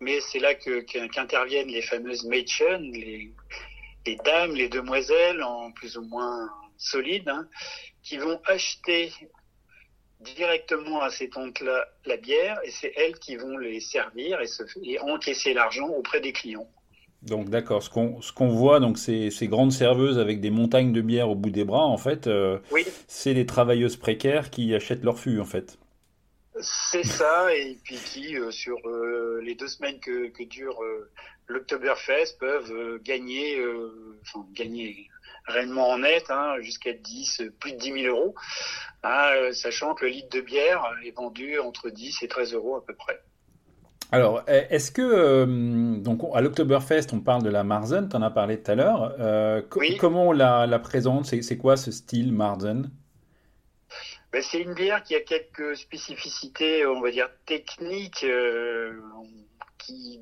mais 0.00 0.20
c'est 0.20 0.38
là 0.38 0.54
que 0.54 0.80
qu'interviennent 0.80 1.68
les 1.68 1.82
fameuses 1.82 2.24
Mädchen, 2.24 2.92
les, 2.92 3.32
les 4.06 4.16
dames, 4.24 4.54
les 4.54 4.68
demoiselles 4.68 5.42
en 5.42 5.72
plus 5.72 5.96
ou 5.96 6.02
moins 6.02 6.48
solides, 6.76 7.28
hein, 7.28 7.48
qui 8.02 8.18
vont 8.18 8.40
acheter 8.46 9.12
directement 10.20 11.02
à 11.02 11.10
ces 11.10 11.28
tantes-là 11.28 11.86
la 12.06 12.16
bière 12.16 12.58
et 12.64 12.70
c'est 12.70 12.92
elles 12.96 13.18
qui 13.18 13.36
vont 13.36 13.58
les 13.58 13.80
servir 13.80 14.40
et, 14.40 14.46
se, 14.46 14.62
et 14.82 14.98
encaisser 15.00 15.54
l'argent 15.54 15.88
auprès 15.88 16.20
des 16.20 16.32
clients. 16.32 16.68
Donc 17.22 17.48
d'accord, 17.48 17.82
ce 17.82 17.90
qu'on 17.90 18.20
ce 18.20 18.32
qu'on 18.32 18.48
voit, 18.48 18.78
donc 18.78 18.98
ces, 18.98 19.30
ces, 19.30 19.48
grandes 19.48 19.72
serveuses 19.72 20.18
avec 20.18 20.40
des 20.40 20.50
montagnes 20.50 20.92
de 20.92 21.00
bière 21.00 21.28
au 21.28 21.34
bout 21.34 21.50
des 21.50 21.64
bras, 21.64 21.84
en 21.84 21.96
fait, 21.96 22.26
euh, 22.26 22.58
oui. 22.70 22.86
c'est 23.08 23.34
les 23.34 23.46
travailleuses 23.46 23.96
précaires 23.96 24.50
qui 24.50 24.74
achètent 24.74 25.02
leur 25.02 25.18
fût, 25.18 25.40
en 25.40 25.44
fait. 25.44 25.78
C'est 26.60 27.04
ça, 27.04 27.54
et 27.54 27.78
puis 27.84 27.96
qui, 27.96 28.36
euh, 28.36 28.50
sur 28.50 28.78
euh, 28.86 29.40
les 29.42 29.54
deux 29.54 29.68
semaines 29.68 30.00
que, 30.00 30.28
que 30.28 30.42
dure 30.44 30.80
l'Octoberfest, 31.48 32.38
peuvent 32.38 32.98
gagner, 33.02 33.62
enfin 34.22 34.46
gagner, 34.52 35.08
réellement 35.46 35.90
en 35.90 35.98
net, 35.98 36.24
hein, 36.30 36.56
jusqu'à 36.60 36.92
10, 36.92 37.42
plus 37.60 37.72
de 37.72 37.78
10 37.78 38.02
000 38.02 38.16
euros, 38.16 38.34
hein, 39.02 39.26
euh, 39.36 39.52
sachant 39.52 39.94
que 39.94 40.04
le 40.04 40.12
litre 40.12 40.36
de 40.36 40.40
bière 40.40 40.82
est 41.04 41.16
vendu 41.16 41.58
entre 41.58 41.90
10 41.90 42.22
et 42.22 42.28
13 42.28 42.54
euros 42.54 42.76
à 42.76 42.84
peu 42.84 42.94
près. 42.94 43.20
Alors, 44.12 44.42
est-ce 44.46 44.92
que, 44.92 45.02
euh, 45.02 45.96
donc 45.96 46.20
à 46.32 46.40
l'Octoberfest, 46.40 47.08
on 47.12 47.20
parle 47.20 47.42
de 47.42 47.50
la 47.50 47.64
Marzen, 47.64 48.08
tu 48.08 48.16
en 48.16 48.22
as 48.22 48.30
parlé 48.30 48.62
tout 48.62 48.70
à 48.70 48.74
l'heure. 48.76 49.16
Euh, 49.18 49.62
comment 49.98 50.28
on 50.28 50.32
la, 50.32 50.78
présente? 50.78 51.26
C'est 51.26 51.58
quoi 51.58 51.76
ce 51.76 51.90
style 51.90 52.32
Marzen? 52.32 52.90
Ben, 54.36 54.42
C'est 54.42 54.60
une 54.60 54.74
bière 54.74 55.02
qui 55.02 55.14
a 55.14 55.20
quelques 55.20 55.76
spécificités, 55.76 56.86
on 56.86 57.00
va 57.00 57.10
dire, 57.10 57.28
techniques, 57.46 58.26
qui 59.78 60.20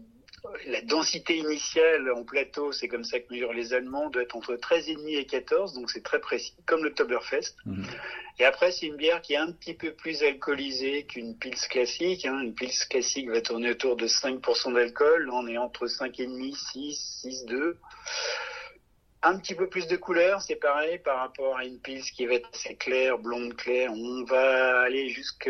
la 0.66 0.83
densité 0.83 1.38
initiale 1.38 2.11
en 2.12 2.25
plateau, 2.25 2.73
c'est 2.73 2.88
comme 2.88 3.04
ça 3.04 3.18
que 3.18 3.33
mesurent 3.33 3.52
les 3.52 3.73
Allemands, 3.73 4.11
doit 4.11 4.23
être 4.23 4.37
entre 4.37 4.54
13,5 4.54 5.18
et 5.18 5.26
14, 5.26 5.75
donc 5.75 5.90
c'est 5.90 6.02
très 6.02 6.21
précis, 6.21 6.54
comme 6.66 6.85
le 6.85 6.92
Toberfest. 6.92 7.56
Mhm. 7.64 7.87
Et 8.38 8.44
après, 8.44 8.73
c'est 8.73 8.87
une 8.87 8.97
bière 8.97 9.23
qui 9.23 9.35
est 9.35 9.38
un 9.38 9.52
petit 9.52 9.75
peu 9.75 9.92
plus 9.92 10.23
alcoolisée 10.23 11.04
qu'une 11.04 11.38
Pils 11.38 11.56
classique. 11.68 12.26
Hein. 12.26 12.40
Une 12.40 12.54
Pils 12.54 12.73
classique 12.90 13.28
va 13.28 13.40
tourner 13.40 13.71
autour 13.71 13.97
de 13.97 14.06
5% 14.09 14.75
d'alcool. 14.75 15.26
Là, 15.26 15.33
on 15.35 15.47
est 15.47 15.56
entre 15.56 15.87
5,5, 15.87 16.54
6, 16.54 17.47
6,2 17.47 17.76
un 19.25 19.38
petit 19.38 19.54
peu 19.54 19.69
plus 19.69 19.87
de 19.87 19.97
couleur, 19.97 20.43
c'est 20.43 20.57
pareil 20.57 20.99
par 20.99 21.19
rapport 21.19 21.57
à 21.57 21.64
une 21.64 21.81
pils 21.81 22.02
qui 22.02 22.26
va 22.26 22.35
être 22.35 22.49
assez 22.52 22.76
claire, 22.76 23.19
blonde 23.19 23.57
claire. 23.57 23.90
On 23.90 24.23
va 24.25 24.81
aller 24.81 25.09
jusque, 25.09 25.49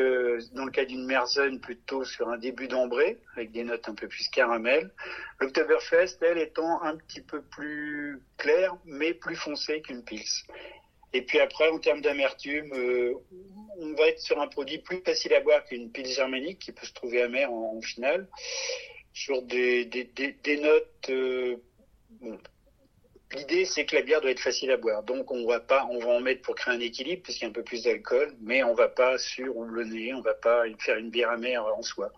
dans 0.53 0.65
le 0.65 0.71
cas 0.71 0.85
d'une 0.85 1.05
Merzen, 1.05 1.61
plutôt 1.61 2.05
sur 2.05 2.29
un 2.29 2.39
début 2.39 2.69
d'ambré, 2.69 3.19
avec 3.35 3.51
des 3.51 3.65
notes 3.65 3.89
un 3.89 3.95
peu 3.95 4.07
plus 4.07 4.29
caramel. 4.29 4.93
L'Octoberfest, 5.41 6.19
elle, 6.23 6.39
étant 6.39 6.83
un 6.83 6.97
petit 6.97 7.21
peu 7.21 7.43
plus 7.43 8.23
claire, 8.39 8.77
mais 8.85 9.13
plus 9.13 9.37
foncée 9.37 9.83
qu'une 9.83 10.05
pils. 10.05 10.23
Et 11.13 11.23
puis 11.23 11.41
après, 11.41 11.69
en 11.69 11.79
termes 11.81 12.01
d'amertume, 12.01 12.73
euh, 12.75 13.15
on 13.79 13.93
va 13.95 14.07
être 14.07 14.21
sur 14.21 14.41
un 14.41 14.47
produit 14.47 14.79
plus 14.79 15.01
facile 15.01 15.35
à 15.35 15.41
boire 15.41 15.65
qu'une 15.65 15.91
pile 15.91 16.07
germanique 16.07 16.61
qui 16.61 16.71
peut 16.71 16.87
se 16.87 16.93
trouver 16.93 17.23
amère 17.23 17.53
en, 17.53 17.81
finale, 17.81 18.29
sur 19.13 19.43
des, 19.43 19.89
notes. 20.61 21.11
Euh, 21.11 21.57
L'idée, 23.37 23.65
c'est 23.65 23.85
que 23.85 23.97
la 23.97 24.03
bière 24.03 24.21
doit 24.21 24.31
être 24.31 24.41
facile 24.41 24.71
à 24.71 24.77
boire. 24.77 25.03
Donc, 25.03 25.31
on 25.31 25.47
va 25.47 25.61
pas, 25.61 25.87
on 25.91 25.99
va 25.99 26.13
en 26.13 26.21
mettre 26.21 26.43
pour 26.43 26.55
créer 26.55 26.75
un 26.75 26.81
équilibre, 26.81 27.23
puisqu'il 27.23 27.45
y 27.45 27.47
a 27.47 27.51
un 27.51 27.53
peu 27.53 27.63
plus 27.63 27.83
d'alcool, 27.83 28.35
mais 28.41 28.63
on 28.63 28.75
va 28.75 28.89
pas 28.89 29.19
sur 29.19 29.63
le 29.63 29.85
nez, 29.85 30.15
on 30.15 30.21
va 30.21 30.35
pas 30.35 30.63
faire 30.79 30.99
une 30.99 31.11
bière 31.11 31.31
amère 31.31 31.65
en 31.65 31.83
soi. 31.83 32.13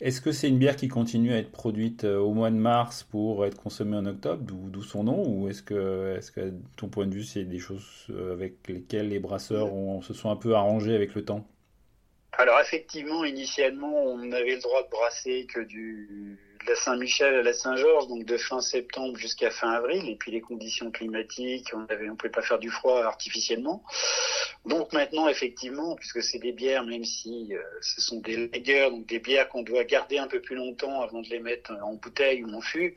Est-ce 0.00 0.20
que 0.20 0.32
c'est 0.32 0.48
une 0.48 0.58
bière 0.58 0.76
qui 0.76 0.88
continue 0.88 1.32
à 1.32 1.38
être 1.38 1.52
produite 1.52 2.04
euh, 2.04 2.18
au 2.18 2.32
mois 2.34 2.50
de 2.50 2.56
mars 2.56 3.04
pour 3.04 3.46
être 3.46 3.56
consommée 3.56 3.96
en 3.96 4.06
octobre, 4.06 4.42
d'où 4.42 4.82
son 4.82 5.04
nom, 5.04 5.26
ou 5.26 5.48
est-ce 5.48 5.62
que, 5.62 6.16
est 6.18 6.34
que, 6.34 6.52
ton 6.76 6.88
point 6.88 7.06
de 7.06 7.14
vue, 7.14 7.22
c'est 7.22 7.44
des 7.44 7.58
choses 7.58 8.06
euh, 8.10 8.32
avec 8.32 8.68
lesquelles 8.68 9.08
les 9.08 9.20
brasseurs 9.20 9.70
se 10.02 10.12
sont 10.12 10.30
un 10.30 10.36
peu 10.36 10.54
arrangés 10.54 10.94
avec 10.94 11.14
le 11.14 11.24
temps? 11.24 11.46
Alors 12.38 12.60
effectivement, 12.60 13.24
initialement, 13.24 14.04
on 14.04 14.32
avait 14.32 14.56
le 14.56 14.60
droit 14.60 14.82
de 14.82 14.90
brasser 14.90 15.46
que 15.46 15.60
du 15.60 16.38
de 16.64 16.70
la 16.70 16.76
Saint-Michel 16.76 17.34
à 17.34 17.42
la 17.42 17.52
Saint-Georges, 17.52 18.08
donc 18.08 18.24
de 18.24 18.36
fin 18.36 18.60
septembre 18.60 19.16
jusqu'à 19.18 19.50
fin 19.50 19.70
avril, 19.70 20.08
et 20.08 20.16
puis 20.16 20.32
les 20.32 20.40
conditions 20.40 20.90
climatiques, 20.90 21.70
on 21.74 21.84
avait, 21.92 22.08
on 22.08 22.16
pouvait 22.16 22.30
pas 22.30 22.42
faire 22.42 22.58
du 22.58 22.70
froid 22.70 23.02
artificiellement. 23.04 23.82
Donc 24.64 24.92
maintenant, 24.92 25.28
effectivement, 25.28 25.94
puisque 25.96 26.22
c'est 26.22 26.38
des 26.38 26.52
bières, 26.52 26.84
même 26.84 27.04
si 27.04 27.54
euh, 27.54 27.62
ce 27.82 28.00
sont 28.00 28.20
des 28.20 28.48
lagers, 28.48 28.88
donc 28.90 29.06
des 29.06 29.18
bières 29.18 29.48
qu'on 29.48 29.62
doit 29.62 29.84
garder 29.84 30.18
un 30.18 30.26
peu 30.26 30.40
plus 30.40 30.56
longtemps 30.56 31.02
avant 31.02 31.20
de 31.20 31.28
les 31.28 31.40
mettre 31.40 31.72
en 31.82 31.94
bouteille 31.94 32.42
ou 32.44 32.54
en 32.54 32.60
fût, 32.60 32.94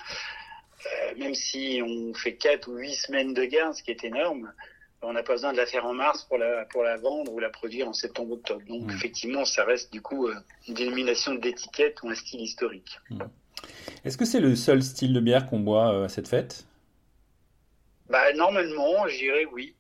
euh, 0.86 1.16
même 1.18 1.36
si 1.36 1.82
on 1.84 2.14
fait 2.14 2.36
quatre 2.36 2.70
ou 2.70 2.78
huit 2.78 2.96
semaines 2.96 3.34
de 3.34 3.44
garde, 3.44 3.76
ce 3.76 3.84
qui 3.84 3.92
est 3.92 4.04
énorme, 4.04 4.54
on 5.02 5.14
n'a 5.14 5.24
pas 5.24 5.34
besoin 5.34 5.54
de 5.54 5.58
la 5.58 5.66
faire 5.66 5.86
en 5.86 5.94
mars 5.94 6.24
pour 6.24 6.38
la, 6.38 6.66
pour 6.66 6.84
la 6.84 6.98
vendre 6.98 7.32
ou 7.32 7.40
la 7.40 7.50
produire 7.50 7.88
en 7.88 7.94
septembre-octobre. 7.94 8.64
Donc 8.68 8.88
mmh. 8.88 8.96
effectivement, 8.96 9.46
ça 9.46 9.64
reste 9.64 9.92
du 9.92 10.02
coup 10.02 10.28
euh, 10.28 10.36
une 10.68 10.74
dénomination 10.74 11.36
d'étiquette 11.36 12.02
ou 12.04 12.10
un 12.10 12.16
style 12.16 12.42
historique. 12.42 13.00
Mmh. 13.10 13.20
Est-ce 14.06 14.18
que 14.18 14.26
c'est 14.26 14.40
le 14.40 14.56
seul 14.56 14.82
style 14.82 15.14
de 15.14 15.20
bière 15.20 15.46
qu'on 15.48 15.60
boit 15.60 15.94
euh, 15.94 16.06
à 16.06 16.10
cette 16.10 16.28
fête? 16.28 16.66
Bah, 18.10 18.34
Normalement, 18.34 19.08
je 19.08 19.18
dirais 19.18 19.46
oui. 19.52 19.76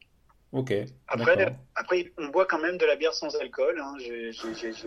Ok. 0.53 0.73
Après, 1.07 1.55
après, 1.75 2.13
on 2.17 2.27
boit 2.27 2.45
quand 2.45 2.59
même 2.59 2.77
de 2.77 2.85
la 2.85 2.95
bière 2.95 3.13
sans 3.13 3.35
alcool. 3.35 3.79
Hein. 3.83 3.95
J'ai 3.99 4.31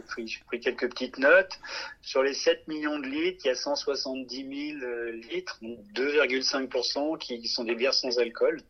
pris, 0.03 0.39
pris, 0.47 0.61
quelques 0.61 0.89
petites 0.89 1.19
notes. 1.19 1.61
Sur 2.01 2.23
les 2.23 2.33
7 2.33 2.67
millions 2.67 2.99
de 2.99 3.07
litres, 3.07 3.43
il 3.45 3.49
y 3.49 3.51
a 3.51 3.55
170 3.55 4.77
000 4.79 4.83
euh, 4.83 5.13
litres, 5.31 5.61
2,5% 5.95 7.19
qui 7.19 7.47
sont 7.47 7.65
des 7.65 7.75
bières 7.75 7.93
sans 7.93 8.19
alcool. 8.19 8.63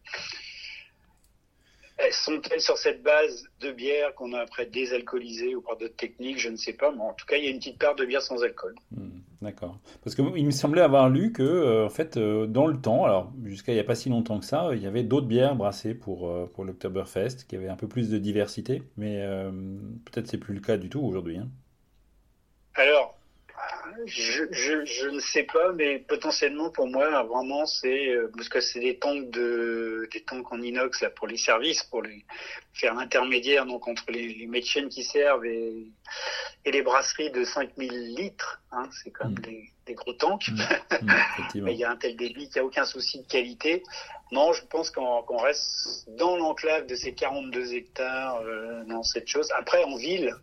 Sont-elles 2.13 2.61
sur 2.61 2.79
cette 2.79 3.03
base 3.03 3.45
de 3.61 3.73
bière 3.73 4.15
qu'on 4.15 4.33
a 4.33 4.41
après 4.41 4.67
désalcoolisée 4.67 5.55
ou 5.55 5.61
par 5.61 5.77
d'autres 5.77 5.97
techniques 5.97 6.39
Je 6.39 6.49
ne 6.49 6.57
sais 6.57 6.73
pas, 6.73 6.91
mais 6.93 7.03
en 7.03 7.13
tout 7.13 7.27
cas, 7.27 7.37
il 7.37 7.45
y 7.45 7.49
a 7.49 7.51
une 7.51 7.59
petite 7.59 7.79
part 7.79 7.95
de 7.95 8.05
bière 8.05 8.23
sans 8.23 8.43
alcool. 8.43 8.75
Hmm, 8.91 9.21
d'accord. 9.43 9.79
Parce 10.03 10.17
qu'il 10.17 10.25
me 10.25 10.51
semblait 10.51 10.81
avoir 10.81 11.11
lu 11.11 11.33
que, 11.33 11.43
euh, 11.43 11.87
en 11.87 11.91
fait, 11.91 12.17
euh, 12.17 12.47
dans 12.47 12.67
le 12.67 12.81
temps, 12.81 13.05
alors 13.05 13.33
jusqu'à 13.45 13.73
il 13.73 13.75
n'y 13.75 13.81
a 13.81 13.85
pas 13.85 13.95
si 13.95 14.09
longtemps 14.09 14.39
que 14.39 14.47
ça, 14.47 14.71
il 14.73 14.83
y 14.83 14.87
avait 14.87 15.03
d'autres 15.03 15.27
bières 15.27 15.55
brassées 15.55 15.95
pour, 15.95 16.29
euh, 16.29 16.47
pour 16.47 16.65
l'Oktoberfest, 16.65 17.45
qui 17.47 17.57
avaient 17.57 17.69
un 17.69 17.77
peu 17.77 17.89
plus 17.89 18.09
de 18.09 18.19
diversité, 18.19 18.83
mais 18.97 19.23
peut-être 20.05 20.27
c'est 20.27 20.39
plus 20.39 20.55
le 20.55 20.61
cas 20.61 20.77
du 20.77 20.89
tout 20.89 21.01
aujourd'hui. 21.01 21.39
Hein. 21.39 21.49
Alors, 22.75 23.20
je, 24.07 24.45
je, 24.51 24.85
je, 24.85 25.09
ne 25.09 25.21
sais 25.21 25.45
pas, 25.45 25.73
mais 25.73 25.99
potentiellement 25.99 26.71
pour 26.71 26.87
moi, 26.87 27.23
vraiment, 27.25 27.67
c'est 27.67 28.09
euh, 28.09 28.31
parce 28.37 28.49
que 28.49 28.61
c'est 28.61 28.81
des 28.81 28.99
tanks 28.99 29.31
de 29.31 30.09
des 30.13 30.23
tanks 30.23 30.51
en 30.53 30.61
inox 30.61 31.01
là 31.01 31.11
pour 31.11 31.27
les 31.27 31.37
services, 31.37 31.83
pour 31.85 32.03
les 32.03 32.25
faire 32.73 32.95
l'intermédiaire 32.95 33.67
donc 33.67 33.89
entre 33.89 34.05
les, 34.11 34.35
les 34.35 34.47
médecins 34.47 34.89
qui 34.89 35.05
servent 35.05 35.45
et, 35.45 35.87
et 36.65 36.71
les 36.71 36.83
brasseries 36.83 37.31
de 37.31 37.45
5000 37.45 38.15
litres. 38.15 38.61
Hein, 38.73 38.89
c'est 39.03 39.11
quand 39.11 39.25
même 39.25 39.39
mm. 39.39 39.43
des, 39.43 39.71
des, 39.87 39.95
gros 39.95 40.13
tanks. 40.15 40.49
Mm. 40.49 40.61
Mm, 41.55 41.63
mais 41.63 41.73
il 41.73 41.79
y 41.79 41.85
a 41.85 41.91
un 41.91 41.97
tel 41.97 42.17
débit 42.17 42.49
qu'il 42.49 42.57
n'y 42.57 42.61
a 42.61 42.65
aucun 42.65 42.85
souci 42.85 43.23
de 43.23 43.27
qualité. 43.27 43.83
Non, 44.31 44.53
je 44.53 44.65
pense 44.67 44.91
qu'on 44.91 45.37
reste 45.39 46.09
dans 46.17 46.37
l'enclave 46.37 46.87
de 46.87 46.95
ces 46.95 47.15
42 47.15 47.75
hectares 47.75 48.41
euh, 48.43 48.85
dans 48.85 49.03
cette 49.03 49.27
chose. 49.27 49.51
Après, 49.57 49.83
en 49.85 49.97
ville, 49.97 50.35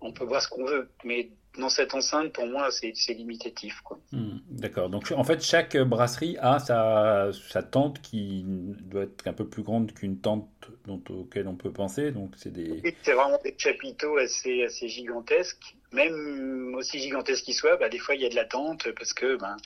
on 0.00 0.12
peut 0.12 0.24
voir 0.24 0.42
ce 0.42 0.48
qu'on 0.48 0.64
veut, 0.64 0.90
mais 1.04 1.30
dans 1.58 1.68
cette 1.68 1.94
enceinte, 1.94 2.32
pour 2.32 2.46
moi, 2.46 2.68
c'est 2.70 3.14
limitatif. 3.14 3.82
Hmm, 4.12 4.38
d'accord. 4.50 4.88
Donc, 4.88 5.12
en 5.14 5.24
fait, 5.24 5.42
chaque 5.42 5.76
brasserie 5.76 6.36
a 6.40 6.58
sa, 6.58 7.30
sa 7.32 7.62
tente 7.62 8.00
qui 8.00 8.44
doit 8.46 9.02
être 9.02 9.26
un 9.26 9.32
peu 9.32 9.48
plus 9.48 9.62
grande 9.62 9.92
qu'une 9.92 10.20
tente 10.20 10.48
dont, 10.86 11.02
auquel 11.10 11.48
on 11.48 11.56
peut 11.56 11.72
penser. 11.72 12.12
Donc, 12.12 12.34
c'est 12.36 12.52
des... 12.52 12.80
C'est 13.02 13.12
vraiment 13.12 13.38
des 13.42 13.54
chapiteaux 13.58 14.16
assez, 14.18 14.62
assez 14.64 14.88
gigantesques. 14.88 15.76
Même 15.92 16.74
aussi 16.76 17.00
gigantesques 17.00 17.44
qu'ils 17.44 17.54
soient, 17.54 17.76
bah, 17.76 17.88
des 17.88 17.98
fois, 17.98 18.14
il 18.14 18.20
y 18.22 18.26
a 18.26 18.28
de 18.28 18.36
la 18.36 18.44
tente 18.44 18.88
parce 18.92 19.12
que 19.12 19.36
ben, 19.36 19.56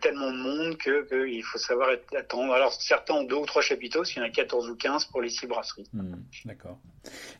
tellement 0.00 0.30
de 0.30 0.36
monde 0.36 0.76
que 0.76 1.06
qu'il 1.08 1.42
faut 1.44 1.58
savoir 1.58 1.90
attendre. 2.16 2.52
Alors 2.52 2.72
certains 2.72 3.14
ont 3.14 3.24
deux 3.24 3.36
ou 3.36 3.46
trois 3.46 3.62
chapiteaux, 3.62 4.04
s'il 4.04 4.18
y 4.18 4.20
en 4.24 4.28
a 4.28 4.30
14 4.30 4.68
ou 4.70 4.76
15 4.76 5.06
pour 5.06 5.20
les 5.22 5.28
six 5.28 5.46
brasseries. 5.46 5.86
Hmm, 5.92 6.16
d'accord. 6.44 6.78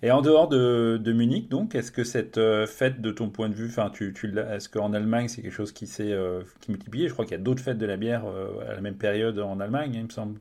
Et 0.03 0.11
en 0.11 0.23
dehors 0.23 0.49
de, 0.49 0.99
de 1.03 1.13
Munich, 1.13 1.49
donc, 1.49 1.75
est-ce 1.75 1.93
que 1.93 2.05
cette 2.05 2.39
euh, 2.39 2.67
fête, 2.67 3.01
de 3.01 3.11
ton 3.11 3.31
point 3.31 3.49
de 3.49 3.55
vue, 3.55 3.69
enfin, 3.69 3.91
tu, 3.91 4.13
tu 4.13 4.33
est-ce 4.39 4.69
qu'en 4.69 4.93
Allemagne 4.93 5.29
c'est 5.29 5.43
quelque 5.43 5.53
chose 5.53 5.73
qui 5.73 5.87
s'est 5.87 6.13
euh, 6.13 6.43
qui 6.61 6.71
multiplié? 6.71 7.09
Je 7.09 7.13
crois 7.13 7.25
qu'il 7.25 7.33
y 7.33 7.41
a 7.41 7.43
d'autres 7.43 7.63
fêtes 7.63 7.79
de 7.79 7.87
la 7.87 7.97
bière 7.97 8.27
euh, 8.27 8.61
à 8.69 8.75
la 8.75 8.81
même 8.81 8.99
période 8.99 9.39
en 9.39 9.61
Allemagne, 9.61 9.93
hein, 9.95 10.01
il 10.01 10.05
me 10.05 10.11
semble. 10.11 10.41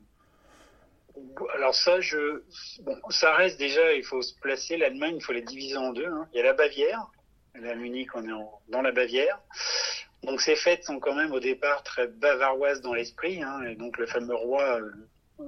Alors 1.54 1.74
ça, 1.74 2.00
je, 2.00 2.42
bon, 2.82 2.96
ça 3.08 3.34
reste 3.34 3.58
déjà, 3.58 3.92
il 3.92 4.04
faut 4.04 4.22
se 4.22 4.34
placer. 4.40 4.76
L'Allemagne, 4.76 5.16
il 5.16 5.22
faut 5.22 5.32
la 5.32 5.40
diviser 5.40 5.76
en 5.76 5.92
deux. 5.92 6.06
Hein. 6.06 6.26
Il 6.32 6.38
y 6.38 6.40
a 6.40 6.44
la 6.44 6.54
Bavière. 6.54 7.06
À 7.54 7.74
Munich, 7.74 8.08
on 8.14 8.22
est 8.22 8.44
dans 8.68 8.82
la 8.82 8.92
Bavière. 8.92 9.40
Donc 10.22 10.40
ces 10.40 10.56
fêtes 10.56 10.84
sont 10.84 11.00
quand 11.00 11.14
même 11.14 11.32
au 11.32 11.40
départ 11.40 11.82
très 11.82 12.06
bavaroises 12.06 12.82
dans 12.82 12.94
l'esprit. 12.94 13.42
Hein, 13.42 13.62
et 13.62 13.74
donc 13.74 13.98
le 13.98 14.06
fameux 14.06 14.34
roi 14.34 14.80
euh, 14.80 15.44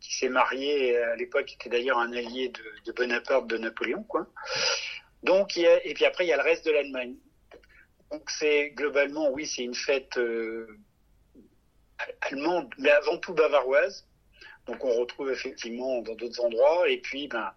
qui 0.00 0.14
s'est 0.16 0.28
marié 0.28 0.96
à 0.98 1.16
l'époque 1.16 1.52
était 1.52 1.68
d'ailleurs 1.68 1.98
un 1.98 2.12
allié 2.12 2.52
de, 2.84 2.92
Bonaparte, 2.92 3.46
de 3.46 3.58
Napoléon, 3.58 4.02
quoi. 4.04 4.26
Donc 5.22 5.56
et 5.56 5.92
puis 5.94 6.04
après 6.04 6.24
il 6.24 6.28
y 6.28 6.32
a 6.32 6.36
le 6.36 6.42
reste 6.42 6.66
de 6.66 6.72
l'Allemagne. 6.72 7.16
Donc 8.10 8.28
c'est 8.30 8.70
globalement 8.70 9.30
oui 9.30 9.46
c'est 9.46 9.62
une 9.62 9.74
fête 9.74 10.16
euh, 10.18 10.78
allemande, 12.22 12.72
mais 12.78 12.90
avant 12.90 13.18
tout 13.18 13.34
bavaroise. 13.34 14.06
Donc 14.66 14.84
on 14.84 14.92
retrouve 14.98 15.30
effectivement 15.30 16.02
dans 16.02 16.14
d'autres 16.14 16.40
endroits. 16.44 16.88
Et 16.88 16.98
puis 16.98 17.28
ben 17.28 17.52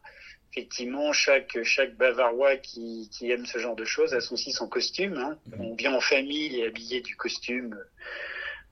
effectivement, 0.51 1.13
chaque, 1.13 1.57
chaque 1.63 1.95
Bavarois 1.95 2.57
qui, 2.57 3.09
qui, 3.11 3.31
aime 3.31 3.45
ce 3.45 3.59
genre 3.59 3.75
de 3.75 3.85
choses 3.85 4.13
a 4.13 4.17
aussi 4.17 4.51
son 4.51 4.67
costume. 4.67 5.17
Hein. 5.17 5.37
Mhm. 5.47 5.65
On 5.65 5.75
vient 5.75 5.93
en 5.93 6.01
famille 6.01 6.59
et 6.59 6.65
habillé 6.65 7.01
du 7.01 7.15
costume 7.15 7.77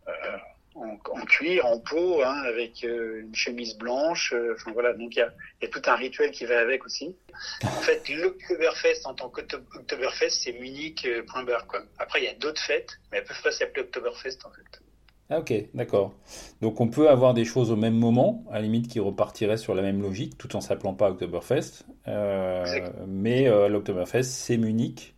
euh, 0.08 0.38
en, 0.76 0.98
en, 1.12 1.26
cuir, 1.26 1.66
en 1.66 1.80
peau, 1.80 2.24
hein, 2.24 2.42
avec 2.46 2.84
euh, 2.84 3.22
une 3.22 3.36
chemise 3.36 3.78
blanche. 3.78 4.34
Euh, 4.34 4.56
enfin 4.56 4.72
voilà, 4.72 4.94
donc 4.94 5.16
il 5.16 5.20
y 5.20 5.22
a, 5.22 5.32
y 5.62 5.66
a, 5.66 5.70
tout 5.70 5.82
un 5.86 5.96
rituel 5.96 6.32
qui 6.32 6.46
va 6.46 6.60
avec 6.60 6.86
aussi. 6.86 7.16
En 7.64 7.82
fait, 7.82 8.08
l'Oktoberfest 8.10 9.06
en 9.06 9.14
tant 9.14 9.30
qu'Oktoberfest, 9.30 10.30
c'est 10.30 10.54
Munich, 10.54 11.08
point 11.28 11.44
barre. 11.44 11.68
Quoi. 11.68 11.84
Après, 12.00 12.22
il 12.22 12.26
y 12.26 12.30
a 12.30 12.34
d'autres 12.36 12.62
fêtes, 12.62 13.00
mais 13.12 13.20
elles 13.20 13.26
peuvent 13.26 13.42
pas 13.42 13.52
s'appeler 13.52 13.82
Oktoberfest 13.84 14.40
en 14.46 14.52
fait. 14.52 14.82
Ah, 15.30 15.40
ok, 15.40 15.54
d'accord. 15.74 16.14
Donc 16.62 16.80
on 16.80 16.88
peut 16.88 17.10
avoir 17.10 17.34
des 17.34 17.44
choses 17.44 17.70
au 17.70 17.76
même 17.76 17.96
moment, 17.96 18.46
à 18.50 18.56
la 18.56 18.62
limite 18.62 18.88
qui 18.88 19.02
repartiraient 19.02 19.58
sur 19.58 19.76
la 19.76 19.82
même 19.82 20.02
logique, 20.02 20.38
tout 20.38 20.56
en 20.56 20.62
s'appelant 20.62 20.94
pas 20.94 21.10
Oktoberfest. 21.10 21.86
Euh, 22.08 22.64
mais 23.08 23.48
euh, 23.48 23.68
l'Oktoberfest, 23.68 24.24
c'est 24.24 24.58
Munich. 24.58 25.16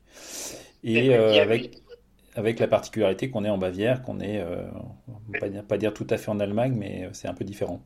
Et 0.84 1.16
euh, 1.16 1.40
avec, 1.40 1.84
avec 2.36 2.60
la 2.60 2.68
particularité 2.68 3.30
qu'on 3.30 3.46
est 3.46 3.50
en 3.50 3.60
Bavière, 3.60 4.02
qu'on 4.02 4.20
est, 4.20 4.44
on 4.44 5.32
va 5.32 5.40
pas 5.40 5.50
dire, 5.50 5.64
pas 5.64 5.78
dire 5.78 5.94
tout 5.94 6.08
à 6.10 6.18
fait 6.18 6.32
en 6.32 6.40
Allemagne, 6.40 6.74
mais 6.76 7.08
c'est 7.14 7.28
un 7.28 7.36
peu 7.36 7.46
différent. 7.46 7.80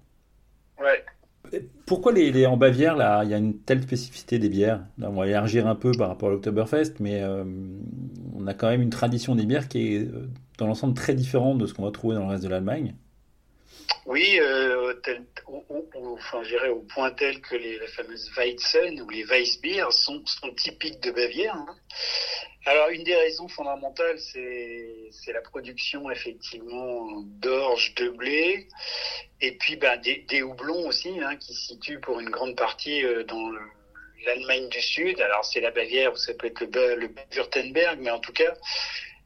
Ouais. 0.80 1.60
Pourquoi 1.86 2.14
les, 2.14 2.46
en 2.46 2.56
Bavière, 2.56 2.96
là, 2.96 3.24
il 3.26 3.32
y 3.32 3.34
a 3.34 3.38
une 3.38 3.58
telle 3.58 3.84
spécificité 3.84 4.40
des 4.40 4.48
bières? 4.48 4.86
Là, 4.98 5.10
On 5.10 5.16
va 5.16 5.28
élargir 5.28 5.68
un 5.68 5.76
peu 5.76 5.92
par 5.92 6.08
rapport 6.08 6.30
à 6.30 6.32
l'Oktoberfest, 6.32 6.94
mais 7.02 7.22
on 8.34 8.48
a 8.48 8.54
quand 8.54 8.70
même 8.70 8.82
une 8.82 8.92
tradition 8.92 9.36
des 9.36 9.46
bières 9.46 9.68
qui 9.68 9.96
est 9.96 10.08
dans 10.58 10.68
l'ensemble 10.68 10.94
très 10.94 11.14
différent 11.14 11.56
de 11.56 11.66
ce 11.66 11.74
qu'on 11.74 11.84
va 11.84 11.92
trouver 11.92 12.16
dans 12.16 12.26
le 12.26 12.32
reste 12.32 12.44
de 12.44 12.50
l'Allemagne. 12.50 12.96
Oui, 14.06 14.38
euh, 14.40 14.94
enfin, 15.88 16.42
au 16.70 16.80
point 16.82 17.12
tel 17.12 17.40
que 17.42 17.56
les, 17.56 17.80
fameuses 17.88 18.30
Weizen 18.36 19.02
ou 19.02 19.10
les 19.10 19.24
Weissbier 19.24 19.86
sont, 19.92 20.24
typiques 20.58 21.00
de 21.02 21.12
Bavière. 21.12 21.56
Hein. 21.56 21.76
Alors, 22.66 22.90
une 22.90 23.04
des 23.04 23.16
raisons 23.16 23.48
fondamentales, 23.48 24.20
c'est 24.20 25.34
la 25.34 25.42
production 25.42 26.10
effectivement 26.10 27.22
d'orge, 27.42 27.94
de 27.96 28.10
blé, 28.10 28.68
et 29.42 29.54
puis 29.58 29.76
ben, 29.76 30.00
des, 30.00 30.26
des 30.30 30.42
houblons 30.42 30.88
aussi, 30.88 31.20
hein, 31.22 31.36
qui 31.38 31.54
se 31.54 31.68
situent 31.68 32.00
pour 32.00 32.20
une 32.20 32.30
grande 32.30 32.56
partie 32.56 33.04
euh, 33.04 33.24
dans 33.24 33.52
l'Allemagne 34.26 34.70
du 34.70 34.82
Sud. 34.82 35.20
Alors, 35.22 35.44
c'est 35.46 35.60
la 35.62 35.72
Bavière 35.72 36.14
ou 36.14 36.18
ça 36.18 36.34
peut 36.34 36.48
être 36.48 36.62
le, 36.62 36.96
le 36.96 37.10
Württemberg, 37.36 38.00
mais 38.02 38.12
en 38.12 38.20
tout 38.20 38.34
cas, 38.34 38.54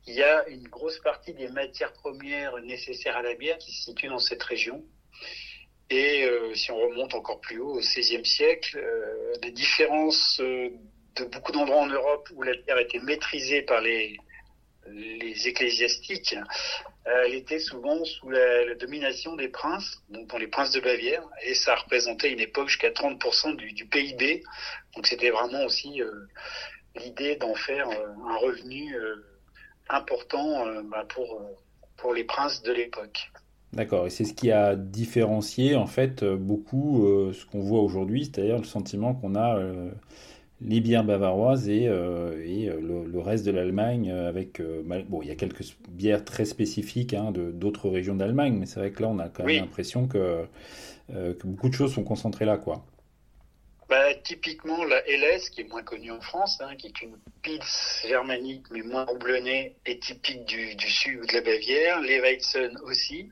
il 0.08 0.16
y 0.16 0.24
a 0.24 0.48
une 0.48 0.68
grosse 0.70 1.00
partie 1.00 1.34
des 1.34 1.50
matières 1.50 1.92
premières 1.92 2.58
nécessaires 2.60 3.18
à 3.18 3.22
la 3.22 3.36
bière 3.36 3.58
qui 3.58 3.74
se 3.74 3.84
situent 3.84 4.08
dans 4.08 4.20
cette 4.20 4.42
région. 4.42 4.84
Et 5.90 6.24
euh, 6.24 6.54
si 6.56 6.72
on 6.72 6.80
remonte 6.80 7.14
encore 7.14 7.42
plus 7.42 7.60
haut, 7.60 7.76
au 7.76 7.80
XVIe 7.80 8.26
siècle, 8.26 8.78
euh, 8.78 9.34
les 9.44 9.52
différences 9.52 10.40
euh, 10.40 10.70
de 11.16 11.26
beaucoup 11.26 11.52
d'endroits 11.52 11.82
en 11.82 11.88
Europe 11.88 12.30
où 12.34 12.42
la 12.42 12.56
bière 12.56 12.78
était 12.78 13.00
maîtrisée 13.00 13.62
par 13.62 13.82
les, 13.82 14.18
les 14.88 15.48
ecclésiastiques, 15.48 16.36
elle 17.06 17.36
était 17.36 17.60
souvent 17.60 18.04
sous 18.04 18.30
la, 18.30 18.76
domination 18.76 19.36
des 19.36 19.48
princes, 19.48 20.02
donc 20.10 20.38
les 20.38 20.48
princes 20.48 20.72
de 20.72 20.82
Bavière, 20.82 21.24
et 21.44 21.54
ça 21.54 21.76
représentait 21.76 22.32
une 22.32 22.42
époque 22.42 22.68
jusqu'à 22.68 22.92
30% 22.92 23.56
du, 23.56 23.72
du, 23.72 23.86
PIB. 23.86 24.44
Donc 24.96 25.08
c'était 25.08 25.30
vraiment 25.30 25.64
aussi 25.64 26.02
l'idée 26.96 27.38
d'en 27.38 27.56
faire 27.56 27.90
un 27.90 28.38
revenu 28.38 28.94
important 29.90 30.66
bah, 30.92 31.06
pour, 31.10 31.42
pour 31.98 32.14
les 32.14 32.24
princes 32.24 32.62
de 32.64 32.72
l'époque. 32.72 33.32
D'accord, 33.74 34.08
et 34.08 34.10
c'est 34.10 34.24
ce 34.24 34.34
qui 34.34 34.50
a 34.52 34.76
différencié 34.76 35.76
en 35.76 35.88
fait 35.88 36.24
euh, 36.24 36.38
beaucoup 36.38 37.06
euh, 37.06 37.34
ce 37.34 37.46
qu'on 37.46 37.60
voit 37.60 37.82
aujourd'hui, 37.82 38.26
c'est-à-dire 38.26 38.58
le 38.58 38.64
sentiment 38.64 39.14
qu'on 39.14 39.36
a 39.36 39.58
euh, 39.58 39.92
les 40.62 40.80
bières 40.80 41.04
bavaroises 41.04 41.68
et, 41.68 41.84
et 41.84 42.72
le, 42.82 43.20
reste 43.20 43.46
de 43.46 43.52
l'Allemagne 43.52 44.10
avec 44.12 44.60
bon 45.08 45.22
il 45.22 45.28
y 45.28 45.32
a 45.32 45.36
quelques 45.36 45.78
bières 45.90 46.26
très 46.26 46.46
spécifiques 46.46 47.14
hein, 47.14 47.32
de 47.32 47.52
d'autres 47.52 47.90
régions 47.90 48.16
d'Allemagne, 48.16 48.56
mais 48.60 48.66
c'est 48.66 48.80
vrai 48.80 48.90
que 48.90 49.04
là 49.04 49.10
on 49.10 49.20
a 49.20 49.30
quand 49.30 49.44
même 49.44 49.62
l'impression 49.62 50.08
que, 50.08 50.46
que 51.10 51.46
beaucoup 51.46 51.70
de 51.70 51.76
choses 51.76 51.94
sont 51.94 52.04
concentrées 52.04 52.46
là 52.46 52.58
quoi. 52.58 52.84
Bah, 53.90 54.14
typiquement, 54.16 54.84
la 54.84 55.02
LS, 55.08 55.50
qui 55.50 55.62
est 55.62 55.70
moins 55.70 55.84
connue 55.84 56.12
en 56.12 56.20
France, 56.20 56.60
hein, 56.60 56.76
qui 56.76 56.88
est 56.88 57.02
une 57.02 57.18
pils 57.42 57.62
germanique 58.06 58.66
mais 58.70 58.82
moins 58.82 59.08
houblonnée, 59.08 59.76
est 59.86 60.04
typique 60.04 60.44
du, 60.46 60.76
du 60.76 60.90
sud 60.90 61.26
de 61.26 61.34
la 61.34 61.42
Bavière. 61.42 62.02
Les 62.02 62.20
Weizen 62.20 62.78
aussi. 62.84 63.30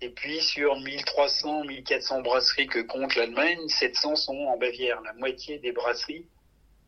Et 0.00 0.08
puis 0.08 0.40
sur 0.40 0.78
1300, 0.80 1.64
1400 1.64 2.22
brasseries 2.22 2.66
que 2.66 2.80
compte 2.80 3.14
l'Allemagne, 3.14 3.68
700 3.68 4.16
sont 4.16 4.36
en 4.36 4.56
Bavière. 4.56 5.00
La 5.02 5.12
moitié 5.14 5.58
des 5.58 5.72
brasseries, 5.72 6.26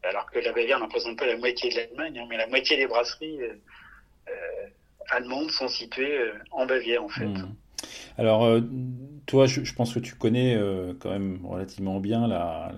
alors 0.02 0.30
que 0.30 0.38
la 0.38 0.52
Bavière 0.52 0.78
ne 0.78 0.84
représente 0.84 1.18
pas 1.18 1.26
la 1.26 1.36
moitié 1.36 1.70
de 1.70 1.76
l'Allemagne, 1.76 2.18
hein, 2.18 2.26
mais 2.28 2.36
la 2.36 2.46
moitié 2.46 2.76
des 2.76 2.86
brasseries 2.86 3.42
euh, 3.42 3.54
euh 4.28 4.66
allemandes 5.10 5.52
sont 5.52 5.68
situées 5.68 6.18
euh, 6.18 6.34
en 6.50 6.66
Bavière 6.66 7.04
en 7.04 7.08
fait. 7.08 7.26
Mmh. 7.26 7.54
Alors, 8.18 8.44
euh, 8.44 8.60
toi, 9.26 9.46
je, 9.46 9.72
pense 9.74 9.92
que 9.92 9.98
tu 9.98 10.14
connais 10.14 10.54
euh, 10.54 10.94
quand 10.98 11.10
même 11.10 11.44
relativement 11.44 12.00
bien 12.00 12.26
la, 12.26 12.72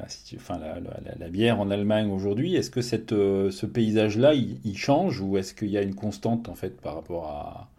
la, 1.18 1.28
bière 1.28 1.60
en 1.60 1.70
Allemagne 1.70 2.10
aujourd'hui. 2.10 2.56
Est-ce 2.56 2.70
que 2.70 2.80
cette, 2.80 3.12
euh, 3.12 3.50
ce 3.50 3.66
paysage-là, 3.66 4.34
il, 4.34 4.76
change 4.76 5.20
ou 5.20 5.38
est-ce 5.38 5.54
qu'il 5.54 5.68
y 5.68 5.78
a 5.78 5.82
une 5.82 5.94
constante 5.94 6.48
en 6.48 6.54
fait 6.54 6.80
par 6.80 6.94
rapport 6.94 7.26
à, 7.26 7.70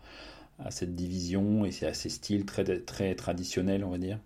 cette 0.71 0.93
division 0.93 1.65
et 1.65 1.71
à 1.85 1.93
ces 1.93 2.09
styles 2.09 2.45
très, 2.45 2.63
très 2.81 3.15
traditionnels, 3.15 3.83
on 3.85 3.91
va 3.91 3.97
dire? 3.97 4.19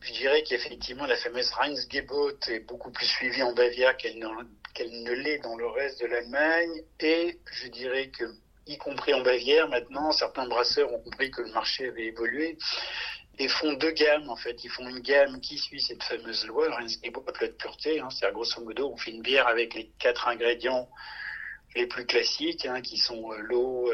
Je 0.00 0.12
dirais 0.12 0.42
qu'effectivement, 0.42 1.06
la 1.06 1.16
fameuse 1.16 1.50
Rheinsgebot 1.50 2.32
est 2.48 2.60
beaucoup 2.60 2.90
plus 2.90 3.06
suivie 3.06 3.42
en 3.42 3.54
Bavière 3.54 3.96
qu'elle 3.96 4.18
ne 4.18 5.12
l'est 5.12 5.38
dans 5.38 5.56
le 5.56 5.66
reste 5.66 6.02
de 6.02 6.06
l'Allemagne. 6.06 6.82
Et 7.00 7.38
je 7.52 7.68
dirais 7.68 8.08
que 8.08 8.24
y 8.66 8.78
compris 8.78 9.14
en 9.14 9.20
Bavière. 9.20 9.68
Maintenant, 9.68 10.12
certains 10.12 10.46
brasseurs 10.46 10.92
ont 10.92 11.00
compris 11.00 11.30
que 11.30 11.42
le 11.42 11.52
marché 11.52 11.88
avait 11.88 12.06
évolué 12.06 12.58
et 13.38 13.48
font 13.48 13.72
deux 13.74 13.90
gammes 13.90 14.28
en 14.28 14.36
fait. 14.36 14.62
Ils 14.64 14.70
font 14.70 14.88
une 14.88 15.00
gamme 15.00 15.40
qui 15.40 15.58
suit 15.58 15.80
cette 15.80 16.02
fameuse 16.02 16.46
loi, 16.46 16.68
le 16.68 17.40
la 17.40 17.48
pureté. 17.48 18.00
Hein. 18.00 18.08
C'est-à-dire 18.10 18.34
grosso 18.34 18.62
modo, 18.62 18.90
on 18.92 18.96
fait 18.96 19.10
une 19.10 19.22
bière 19.22 19.48
avec 19.48 19.74
les 19.74 19.90
quatre 19.98 20.28
ingrédients 20.28 20.88
les 21.74 21.86
plus 21.86 22.06
classiques, 22.06 22.66
hein, 22.66 22.80
qui 22.80 22.96
sont 22.96 23.32
euh, 23.32 23.38
l'eau, 23.38 23.92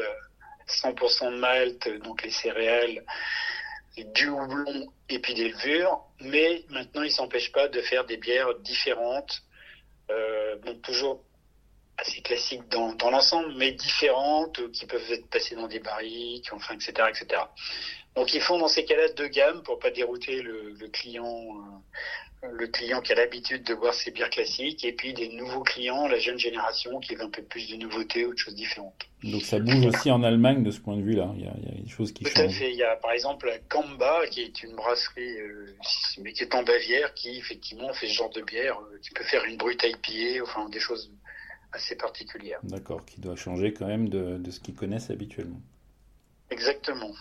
100% 0.67 1.27
euh, 1.27 1.31
de 1.31 1.37
malt, 1.37 1.89
donc 2.03 2.23
les 2.23 2.31
céréales, 2.31 3.03
du 3.97 4.29
houblon 4.29 4.87
et 5.09 5.19
puis 5.19 5.33
des 5.33 5.49
levures. 5.49 6.01
Mais 6.19 6.63
maintenant, 6.69 7.01
ils 7.03 7.11
s'empêchent 7.11 7.51
pas 7.51 7.67
de 7.67 7.81
faire 7.81 8.05
des 8.05 8.17
bières 8.17 8.53
différentes, 8.59 9.41
euh, 10.09 10.57
donc 10.57 10.81
toujours 10.81 11.23
assez 12.01 12.21
classiques 12.21 12.67
dans, 12.69 12.93
dans 12.95 13.11
l'ensemble, 13.11 13.53
mais 13.57 13.71
différentes, 13.71 14.59
euh, 14.59 14.69
qui 14.71 14.85
peuvent 14.85 15.11
être 15.11 15.27
passées 15.29 15.55
dans 15.55 15.67
des 15.67 15.79
barriques, 15.79 16.49
enfin, 16.51 16.73
etc., 16.75 16.93
etc. 17.09 17.41
Donc 18.15 18.33
ils 18.33 18.41
font 18.41 18.57
dans 18.57 18.67
ces 18.67 18.83
cas-là 18.83 19.09
deux 19.15 19.27
gammes 19.27 19.61
pour 19.63 19.79
pas 19.79 19.91
dérouter 19.91 20.41
le, 20.41 20.73
le 20.77 20.87
client, 20.89 21.45
euh, 22.43 22.47
le 22.51 22.67
client 22.67 22.99
qui 23.01 23.11
a 23.13 23.15
l'habitude 23.15 23.63
de 23.63 23.75
boire 23.75 23.93
ces 23.93 24.11
bières 24.11 24.29
classiques, 24.31 24.83
et 24.83 24.93
puis 24.93 25.13
des 25.13 25.29
nouveaux 25.29 25.61
clients, 25.63 26.07
la 26.07 26.17
jeune 26.19 26.39
génération 26.39 26.99
qui 26.99 27.15
veut 27.15 27.23
un 27.23 27.29
peu 27.29 27.43
plus 27.43 27.69
de 27.69 27.75
nouveautés 27.77 28.25
ou 28.25 28.33
de 28.33 28.37
choses 28.37 28.55
différentes. 28.55 28.95
Donc 29.23 29.43
ça 29.43 29.59
bouge 29.59 29.85
aussi 29.85 30.09
en 30.09 30.23
Allemagne 30.23 30.63
de 30.63 30.71
ce 30.71 30.79
point 30.79 30.97
de 30.97 31.03
vue-là. 31.03 31.31
Il, 31.37 31.43
y 31.45 31.47
a, 31.47 31.53
il 31.61 31.63
y 31.63 31.79
a 31.79 31.81
des 31.83 31.87
choses 31.89 32.11
qui 32.11 32.23
Tout 32.23 32.31
changent. 32.31 32.45
à 32.47 32.49
fait. 32.49 32.71
Il 32.71 32.77
y 32.77 32.83
a 32.83 32.95
par 32.95 33.11
exemple 33.11 33.45
la 33.45 33.59
Kamba, 33.59 34.25
qui 34.31 34.41
est 34.41 34.63
une 34.63 34.75
brasserie, 34.75 35.39
euh, 35.39 35.67
mais 36.21 36.33
qui 36.33 36.41
est 36.43 36.55
en 36.55 36.63
Bavière, 36.63 37.13
qui 37.13 37.37
effectivement 37.37 37.93
fait 37.93 38.07
ce 38.07 38.13
genre 38.13 38.31
de 38.31 38.41
bière, 38.41 38.77
qui 39.03 39.11
peut 39.11 39.23
faire 39.23 39.45
une 39.45 39.57
brute 39.57 39.83
IPA, 39.83 40.43
enfin 40.43 40.67
des 40.69 40.79
choses 40.79 41.11
assez 41.73 41.95
particulière. 41.95 42.59
D'accord, 42.63 43.05
qui 43.05 43.21
doit 43.21 43.35
changer 43.35 43.73
quand 43.73 43.87
même 43.87 44.09
de, 44.09 44.37
de 44.37 44.51
ce 44.51 44.59
qu'ils 44.59 44.75
connaissent 44.75 45.09
habituellement. 45.09 45.61
Exactement. 46.49 47.11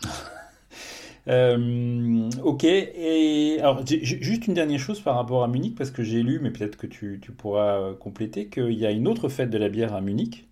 euh, 1.28 2.30
ok, 2.42 2.64
et 2.64 3.58
alors 3.60 3.86
juste 3.86 4.46
une 4.46 4.54
dernière 4.54 4.80
chose 4.80 5.00
par 5.00 5.14
rapport 5.14 5.44
à 5.44 5.48
Munich, 5.48 5.76
parce 5.76 5.90
que 5.90 6.02
j'ai 6.02 6.22
lu, 6.22 6.40
mais 6.40 6.50
peut-être 6.50 6.76
que 6.76 6.86
tu, 6.86 7.20
tu, 7.22 7.32
pourras 7.32 7.94
compléter, 7.94 8.48
qu'il 8.48 8.72
y 8.72 8.86
a 8.86 8.90
une 8.90 9.06
autre 9.06 9.28
fête 9.28 9.50
de 9.50 9.58
la 9.58 9.68
bière 9.68 9.94
à 9.94 10.00
Munich 10.00 10.46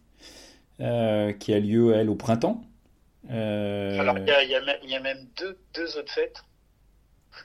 euh, 0.81 1.33
qui 1.33 1.53
a 1.53 1.59
lieu, 1.59 1.95
elle, 1.95 2.09
au 2.09 2.15
printemps. 2.15 2.63
Euh... 3.31 3.99
Alors 3.99 4.17
il 4.19 4.25
y, 4.25 4.87
y 4.87 4.91
y 4.91 4.95
a, 4.97 5.01
même 5.01 5.27
deux, 5.37 5.59
deux 5.75 5.99
autres 5.99 6.13
fêtes, 6.13 6.45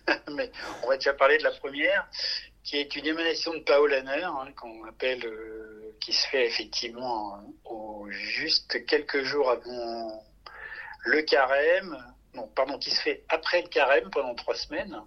mais 0.35 0.51
on 0.83 0.87
va 0.87 0.95
déjà 0.95 1.13
parler 1.13 1.37
de 1.39 1.43
la 1.43 1.51
première, 1.51 2.07
qui 2.63 2.77
est 2.77 2.95
une 2.95 3.05
émanation 3.05 3.53
de 3.53 3.59
Paulaner, 3.59 4.23
hein, 4.23 4.47
qu'on 4.55 4.85
appelle 4.85 5.25
euh, 5.25 5.95
qui 5.99 6.13
se 6.13 6.27
fait 6.27 6.45
effectivement 6.45 7.43
au 7.65 8.07
juste 8.09 8.85
quelques 8.85 9.23
jours 9.23 9.49
avant 9.49 10.23
le 11.05 11.21
carême, 11.23 11.97
non, 12.33 12.47
pardon, 12.55 12.77
qui 12.77 12.89
se 12.89 13.01
fait 13.01 13.23
après 13.29 13.61
le 13.61 13.67
carême 13.67 14.09
pendant 14.11 14.33
trois 14.33 14.55
semaines, 14.55 14.97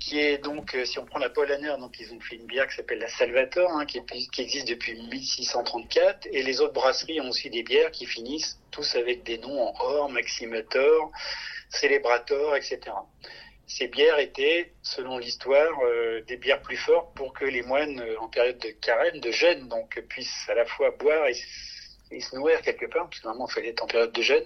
qui 0.00 0.18
est 0.18 0.38
donc, 0.38 0.74
euh, 0.74 0.84
si 0.84 0.98
on 0.98 1.06
prend 1.06 1.20
la 1.20 1.30
Polaner, 1.30 1.74
donc 1.78 1.98
ils 2.00 2.12
ont 2.12 2.20
fait 2.20 2.36
une 2.36 2.46
bière 2.46 2.68
qui 2.68 2.76
s'appelle 2.76 2.98
la 2.98 3.08
Salvator, 3.08 3.70
hein, 3.70 3.86
qui, 3.86 4.04
qui, 4.04 4.42
existe 4.42 4.68
depuis 4.68 5.00
1634, 5.08 6.28
et 6.32 6.42
les 6.42 6.60
autres 6.60 6.74
brasseries 6.74 7.20
ont 7.20 7.28
aussi 7.28 7.48
des 7.48 7.62
bières 7.62 7.92
qui 7.92 8.06
finissent 8.06 8.58
tous 8.72 8.96
avec 8.96 9.22
des 9.22 9.38
noms 9.38 9.68
en 9.68 9.74
or, 9.78 10.10
Maximator, 10.10 11.12
Celebrator, 11.70 12.56
etc 12.56 12.92
ces 13.66 13.88
bières 13.88 14.18
étaient, 14.18 14.72
selon 14.82 15.18
l'histoire, 15.18 15.72
euh, 15.82 16.22
des 16.22 16.36
bières 16.36 16.62
plus 16.62 16.76
fortes 16.76 17.14
pour 17.16 17.32
que 17.32 17.44
les 17.44 17.62
moines, 17.62 18.00
euh, 18.00 18.18
en 18.20 18.28
période 18.28 18.58
de 18.58 18.68
carême, 18.68 19.18
de 19.18 19.32
jeûne, 19.32 19.68
donc 19.68 20.00
puissent 20.08 20.48
à 20.48 20.54
la 20.54 20.64
fois 20.64 20.92
boire 20.92 21.26
et, 21.26 21.34
se 22.20 22.36
nourrir 22.36 22.62
quelque 22.62 22.86
part, 22.86 23.08
parce 23.08 23.18
que 23.18 23.24
normalement, 23.24 23.48
il 23.48 23.52
fallait 23.52 23.68
être 23.70 23.82
en 23.82 23.88
période 23.88 24.12
de 24.12 24.22
jeûne. 24.22 24.44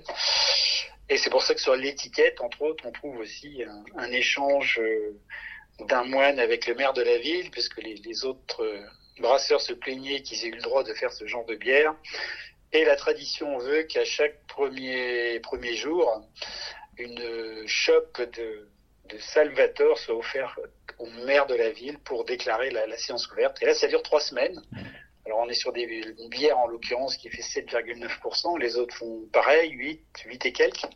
Et 1.10 1.18
c'est 1.18 1.28
pour 1.28 1.42
ça 1.42 1.54
que 1.54 1.60
sur 1.60 1.76
l'étiquette, 1.76 2.40
entre 2.40 2.62
autres, 2.62 2.86
on 2.86 2.92
trouve 2.92 3.18
aussi 3.18 3.62
un, 3.96 4.10
échange 4.10 4.80
euh, 4.80 5.14
d'un 5.80 6.04
moine 6.04 6.38
avec 6.38 6.66
le 6.66 6.74
maire 6.74 6.94
de 6.94 7.02
la 7.02 7.18
ville, 7.18 7.50
puisque 7.50 7.82
les, 7.82 8.24
autres 8.24 8.64
brasseurs 9.18 9.60
se 9.60 9.74
plaignaient 9.74 10.22
qu'ils 10.22 10.46
aient 10.46 10.48
eu 10.48 10.54
le 10.54 10.62
droit 10.62 10.82
de 10.82 10.94
faire 10.94 11.12
ce 11.12 11.26
genre 11.26 11.44
de 11.44 11.56
bière. 11.56 11.94
Et 12.72 12.86
la 12.86 12.96
tradition 12.96 13.58
veut 13.58 13.82
qu'à 13.82 14.04
chaque 14.04 14.46
premier, 14.46 15.40
premier 15.40 15.74
jour, 15.74 16.22
une 16.96 17.66
chope 17.66 18.22
de 18.36 18.70
de 19.12 19.18
Salvatore 19.18 19.98
soit 19.98 20.14
offert 20.14 20.58
au 20.98 21.06
maire 21.24 21.46
de 21.46 21.54
la 21.54 21.70
ville 21.70 21.98
pour 22.00 22.24
déclarer 22.24 22.70
la, 22.70 22.96
séance 22.96 23.30
ouverte. 23.30 23.60
Et 23.62 23.66
là, 23.66 23.74
ça 23.74 23.88
dure 23.88 24.02
trois 24.02 24.20
semaines. 24.20 24.60
Alors, 25.26 25.38
on 25.40 25.48
est 25.48 25.54
sur 25.54 25.72
des 25.72 25.86
bières, 26.30 26.58
en 26.58 26.66
l'occurrence, 26.66 27.16
qui 27.16 27.28
fait 27.30 27.42
7,9%. 27.42 28.58
Les 28.58 28.76
autres 28.76 28.94
font 28.96 29.26
pareil, 29.32 29.70
8, 29.70 30.00
8 30.26 30.46
et 30.46 30.52
quelques. 30.52 30.86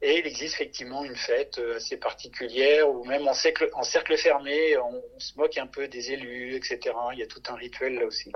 Et 0.00 0.18
il 0.20 0.26
existe 0.26 0.54
effectivement 0.54 1.04
une 1.04 1.16
fête 1.16 1.58
euh, 1.58 1.76
assez 1.76 1.96
particulière 1.96 2.88
où 2.88 3.04
même 3.04 3.26
en 3.26 3.34
cercle, 3.34 3.68
en 3.72 3.82
cercle 3.82 4.16
fermé, 4.16 4.76
on, 4.78 5.02
se 5.18 5.36
moque 5.36 5.58
un 5.58 5.66
peu 5.66 5.88
des 5.88 6.12
élus, 6.12 6.54
etc. 6.54 6.78
Il 7.12 7.18
y 7.18 7.22
a 7.22 7.26
tout 7.26 7.42
un 7.48 7.54
rituel 7.54 7.94
là 7.94 8.06
aussi. 8.06 8.30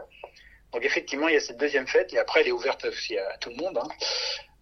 Donc 0.72 0.84
effectivement, 0.84 1.28
il 1.28 1.34
y 1.34 1.36
a 1.36 1.40
cette 1.40 1.58
deuxième 1.58 1.86
fête 1.86 2.12
et 2.12 2.18
après, 2.18 2.40
elle 2.40 2.48
est 2.48 2.52
ouverte 2.52 2.84
aussi 2.84 3.16
à, 3.16 3.38
tout 3.38 3.50
le 3.50 3.56
monde. 3.56 3.78
Hein 3.78 3.88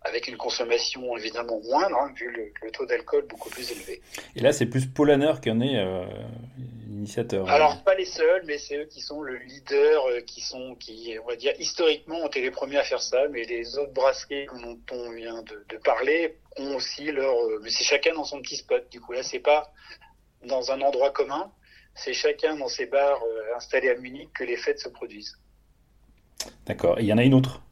avec 0.02 0.28
une 0.28 0.36
consommation 0.36 1.16
évidemment 1.16 1.60
moindre, 1.62 1.96
hein, 1.96 2.12
vu 2.16 2.30
le, 2.30 2.70
taux 2.70 2.86
d'alcool 2.86 3.26
beaucoup 3.28 3.50
plus 3.50 3.70
élevé. 3.70 4.00
Et 4.36 4.40
là, 4.40 4.52
c'est 4.52 4.66
plus 4.66 4.86
Polaner 4.86 5.32
qui 5.42 5.50
en 5.50 5.60
est 5.60 5.76
euh, 5.76 6.04
l'initiateur. 6.88 7.48
Alors, 7.50 7.82
pas 7.82 7.94
les 7.94 8.04
seuls, 8.04 8.42
mais 8.46 8.58
c'est 8.58 8.78
eux 8.78 8.86
qui 8.86 9.00
sont 9.00 9.20
le 9.20 9.36
leader, 9.36 10.06
euh, 10.06 10.20
qui 10.20 10.40
sont, 10.40 10.74
qui, 10.76 11.16
on 11.22 11.28
va 11.28 11.36
dire, 11.36 11.52
historiquement, 11.58 12.20
ont 12.20 12.28
été 12.28 12.40
les 12.40 12.50
premiers 12.50 12.78
à 12.78 12.84
faire 12.84 13.02
ça, 13.02 13.28
mais 13.30 13.44
les 13.44 13.76
autres 13.78 13.92
brasseries 13.92 14.46
dont 14.62 14.78
on 14.92 15.10
vient 15.12 15.42
de, 15.42 15.64
de 15.68 15.76
parler 15.78 16.38
ont 16.56 16.76
aussi 16.76 17.10
leur, 17.12 17.34
euh, 17.34 17.60
mais 17.62 17.70
c'est 17.70 17.84
chacun 17.84 18.14
dans 18.14 18.24
son 18.24 18.40
petit 18.40 18.56
spot. 18.56 18.86
Du 18.90 19.00
coup, 19.00 19.12
là, 19.12 19.22
c'est 19.22 19.40
pas 19.40 19.72
dans 20.44 20.70
un 20.70 20.80
endroit 20.80 21.10
commun, 21.10 21.52
c'est 21.94 22.12
chacun 22.12 22.56
dans 22.56 22.68
ses 22.68 22.86
bars 22.86 23.22
euh, 23.22 23.56
installés 23.56 23.90
à 23.90 23.94
Munich 23.96 24.30
que 24.34 24.44
les 24.44 24.56
fêtes 24.56 24.78
se 24.78 24.88
produisent. 24.88 25.38
D'accord. 26.66 26.98
Et 26.98 27.02
il 27.02 27.08
y 27.08 27.12
en 27.12 27.18
a 27.18 27.24
une 27.24 27.34
autre 27.34 27.62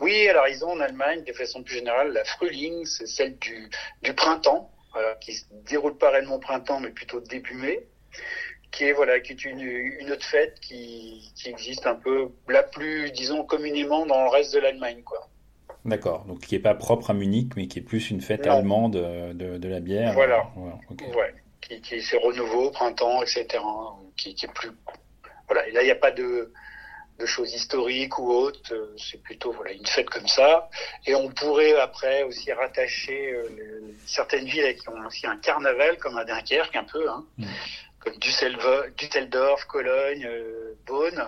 oui, 0.00 0.28
alors 0.28 0.48
ils 0.48 0.64
ont 0.64 0.70
en 0.70 0.80
Allemagne, 0.80 1.24
de 1.24 1.32
façon 1.32 1.62
plus 1.62 1.74
générale, 1.74 2.12
la 2.12 2.24
Frühling, 2.24 2.84
c'est 2.86 3.06
celle 3.06 3.38
du, 3.38 3.68
du 4.02 4.14
printemps. 4.14 4.70
voilà, 4.92 5.14
qui 5.20 5.34
se 5.34 5.44
déroule 5.68 5.96
pas 5.96 6.10
réellement 6.10 6.36
au 6.36 6.40
printemps, 6.40 6.80
mais 6.80 6.90
plutôt 6.90 7.20
début 7.20 7.54
mai, 7.54 7.86
qui 8.70 8.84
est 8.84 8.92
voilà, 8.92 9.20
qui 9.20 9.32
est 9.32 9.44
une, 9.44 9.60
une 9.60 10.10
autre 10.10 10.24
fête 10.24 10.58
qui, 10.60 11.32
qui 11.36 11.48
existe 11.48 11.86
un 11.86 11.94
peu 11.94 12.30
la 12.48 12.62
plus, 12.62 13.10
disons, 13.12 13.44
communément 13.44 14.06
dans 14.06 14.24
le 14.24 14.30
reste 14.30 14.54
de 14.54 14.60
l'Allemagne, 14.60 15.02
quoi. 15.04 15.28
D'accord, 15.84 16.24
donc 16.26 16.40
qui 16.40 16.54
n'est 16.54 16.60
pas 16.60 16.74
propre 16.74 17.10
à 17.10 17.14
Munich, 17.14 17.52
mais 17.56 17.66
qui 17.66 17.78
est 17.78 17.82
plus 17.82 18.10
une 18.10 18.20
fête 18.20 18.46
allemande 18.46 18.92
de, 19.32 19.56
de, 19.56 19.68
la 19.68 19.80
bière. 19.80 20.12
Voilà, 20.12 20.50
ouais, 20.56 21.34
qui, 21.62 21.80
qui 21.80 22.02
c'est 22.02 22.18
renouveau, 22.18 22.70
printemps, 22.70 23.22
etc. 23.22 23.46
Qui, 24.16 24.34
qui 24.34 24.44
est 24.44 24.52
plus. 24.52 24.70
Voilà, 25.46 25.66
et 25.66 25.72
là, 25.72 25.80
il 25.82 25.86
n'y 25.86 25.90
a 25.90 25.96
pas 25.96 26.10
de, 26.10 26.52
de 27.20 27.26
choses 27.26 27.52
historiques 27.54 28.18
ou 28.18 28.30
autres, 28.30 28.72
euh, 28.72 28.96
c'est 28.96 29.22
plutôt 29.22 29.52
voilà, 29.52 29.72
une 29.72 29.86
fête 29.86 30.08
comme 30.10 30.26
ça. 30.26 30.68
Et 31.06 31.14
on 31.14 31.28
pourrait 31.28 31.78
après 31.78 32.22
aussi 32.24 32.52
rattacher 32.52 33.32
euh, 33.32 33.48
certaines 34.06 34.46
villes 34.46 34.74
qui 34.76 34.88
ont 34.88 35.06
aussi 35.06 35.26
un 35.26 35.36
carnaval, 35.36 35.98
comme 35.98 36.16
à 36.16 36.24
Dunkerque 36.24 36.74
un 36.76 36.84
peu, 36.84 37.08
hein, 37.08 37.24
mm. 37.38 37.46
comme 38.00 38.16
Düsseldorf, 38.16 39.66
Cologne, 39.66 40.26
euh, 40.26 40.74
Beaune 40.86 41.24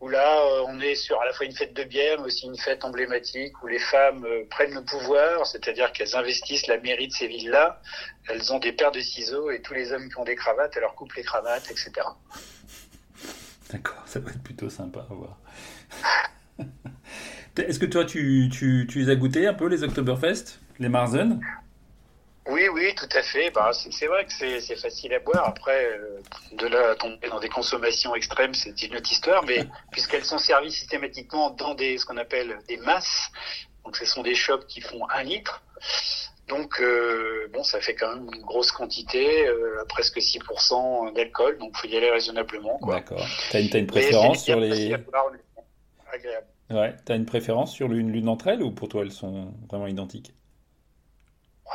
où 0.00 0.08
là, 0.08 0.40
euh, 0.40 0.64
on 0.68 0.80
est 0.80 0.94
sur 0.94 1.20
à 1.20 1.24
la 1.24 1.32
fois 1.32 1.44
une 1.44 1.54
fête 1.54 1.74
de 1.74 1.82
bière, 1.82 2.20
mais 2.20 2.26
aussi 2.26 2.46
une 2.46 2.56
fête 2.56 2.84
emblématique 2.84 3.60
où 3.62 3.66
les 3.66 3.80
femmes 3.80 4.24
prennent 4.48 4.74
le 4.74 4.84
pouvoir, 4.84 5.44
c'est-à-dire 5.44 5.92
qu'elles 5.92 6.14
investissent 6.14 6.68
la 6.68 6.78
mairie 6.78 7.08
de 7.08 7.12
ces 7.12 7.26
villes-là. 7.26 7.80
Elles 8.28 8.52
ont 8.52 8.60
des 8.60 8.72
paires 8.72 8.92
de 8.92 9.00
ciseaux 9.00 9.50
et 9.50 9.60
tous 9.60 9.74
les 9.74 9.92
hommes 9.92 10.08
qui 10.08 10.16
ont 10.16 10.24
des 10.24 10.36
cravates, 10.36 10.76
elles 10.76 10.82
leur 10.82 10.94
coupent 10.94 11.14
les 11.14 11.24
cravates, 11.24 11.68
etc. 11.70 11.90
D'accord, 13.70 14.02
ça 14.06 14.20
va 14.20 14.30
être 14.30 14.42
plutôt 14.42 14.70
sympa 14.70 15.06
à 15.10 15.14
voir. 15.14 15.38
Est-ce 17.56 17.78
que 17.78 17.86
toi, 17.86 18.04
tu, 18.04 18.48
tu, 18.52 18.86
tu 18.88 19.00
les 19.00 19.10
as 19.10 19.16
goûtés 19.16 19.46
un 19.46 19.54
peu, 19.54 19.66
les 19.66 19.82
Oktoberfest, 19.82 20.60
les 20.78 20.88
Marzen? 20.88 21.40
Oui, 22.48 22.62
oui, 22.72 22.94
tout 22.94 23.08
à 23.14 23.22
fait. 23.22 23.50
Bah, 23.50 23.72
c'est 23.72 24.06
vrai 24.06 24.24
que 24.24 24.32
c'est 24.32 24.76
facile 24.76 25.12
à 25.12 25.18
boire. 25.18 25.48
Après, 25.48 25.84
euh, 25.84 26.20
de 26.52 26.66
là 26.66 26.92
à 26.92 26.94
tomber 26.94 27.28
dans 27.28 27.40
des 27.40 27.50
consommations 27.50 28.14
extrêmes, 28.14 28.54
c'est 28.54 28.80
une 28.82 28.96
autre 28.96 29.12
histoire. 29.12 29.44
Mais 29.44 29.66
puisqu'elles 29.92 30.24
sont 30.24 30.38
servies 30.38 30.72
systématiquement 30.72 31.50
dans 31.50 31.74
des 31.74 31.98
ce 31.98 32.06
qu'on 32.06 32.16
appelle 32.16 32.58
des 32.66 32.78
masses, 32.78 33.30
donc 33.84 33.96
ce 33.96 34.06
sont 34.06 34.22
des 34.22 34.34
shops 34.34 34.66
qui 34.66 34.80
font 34.80 35.06
un 35.10 35.24
litre. 35.24 35.62
Donc 36.48 36.80
euh, 36.80 37.46
bon, 37.52 37.62
ça 37.62 37.80
fait 37.80 37.94
quand 37.94 38.14
même 38.14 38.30
une 38.34 38.42
grosse 38.42 38.72
quantité, 38.72 39.46
euh, 39.46 39.84
presque 39.88 40.16
6% 40.16 41.12
d'alcool. 41.14 41.58
Donc 41.58 41.76
faut 41.76 41.86
y 41.86 41.96
aller 41.96 42.10
raisonnablement. 42.10 42.78
D'accord. 42.86 43.26
T'as 43.50 43.60
une, 43.60 43.74
as 43.74 43.78
une 43.78 43.86
préférence 43.86 44.44
sur 44.44 44.58
les 44.58 44.94
agréable. 46.10 46.46
Ouais. 46.70 46.96
T'as 47.04 47.16
une 47.16 47.26
préférence 47.26 47.72
sur 47.74 47.88
l'une 47.88 48.20
d'entre 48.22 48.48
elles 48.48 48.62
ou 48.62 48.70
pour 48.70 48.88
toi 48.88 49.02
elles 49.02 49.12
sont 49.12 49.54
vraiment 49.68 49.86
identiques? 49.86 50.32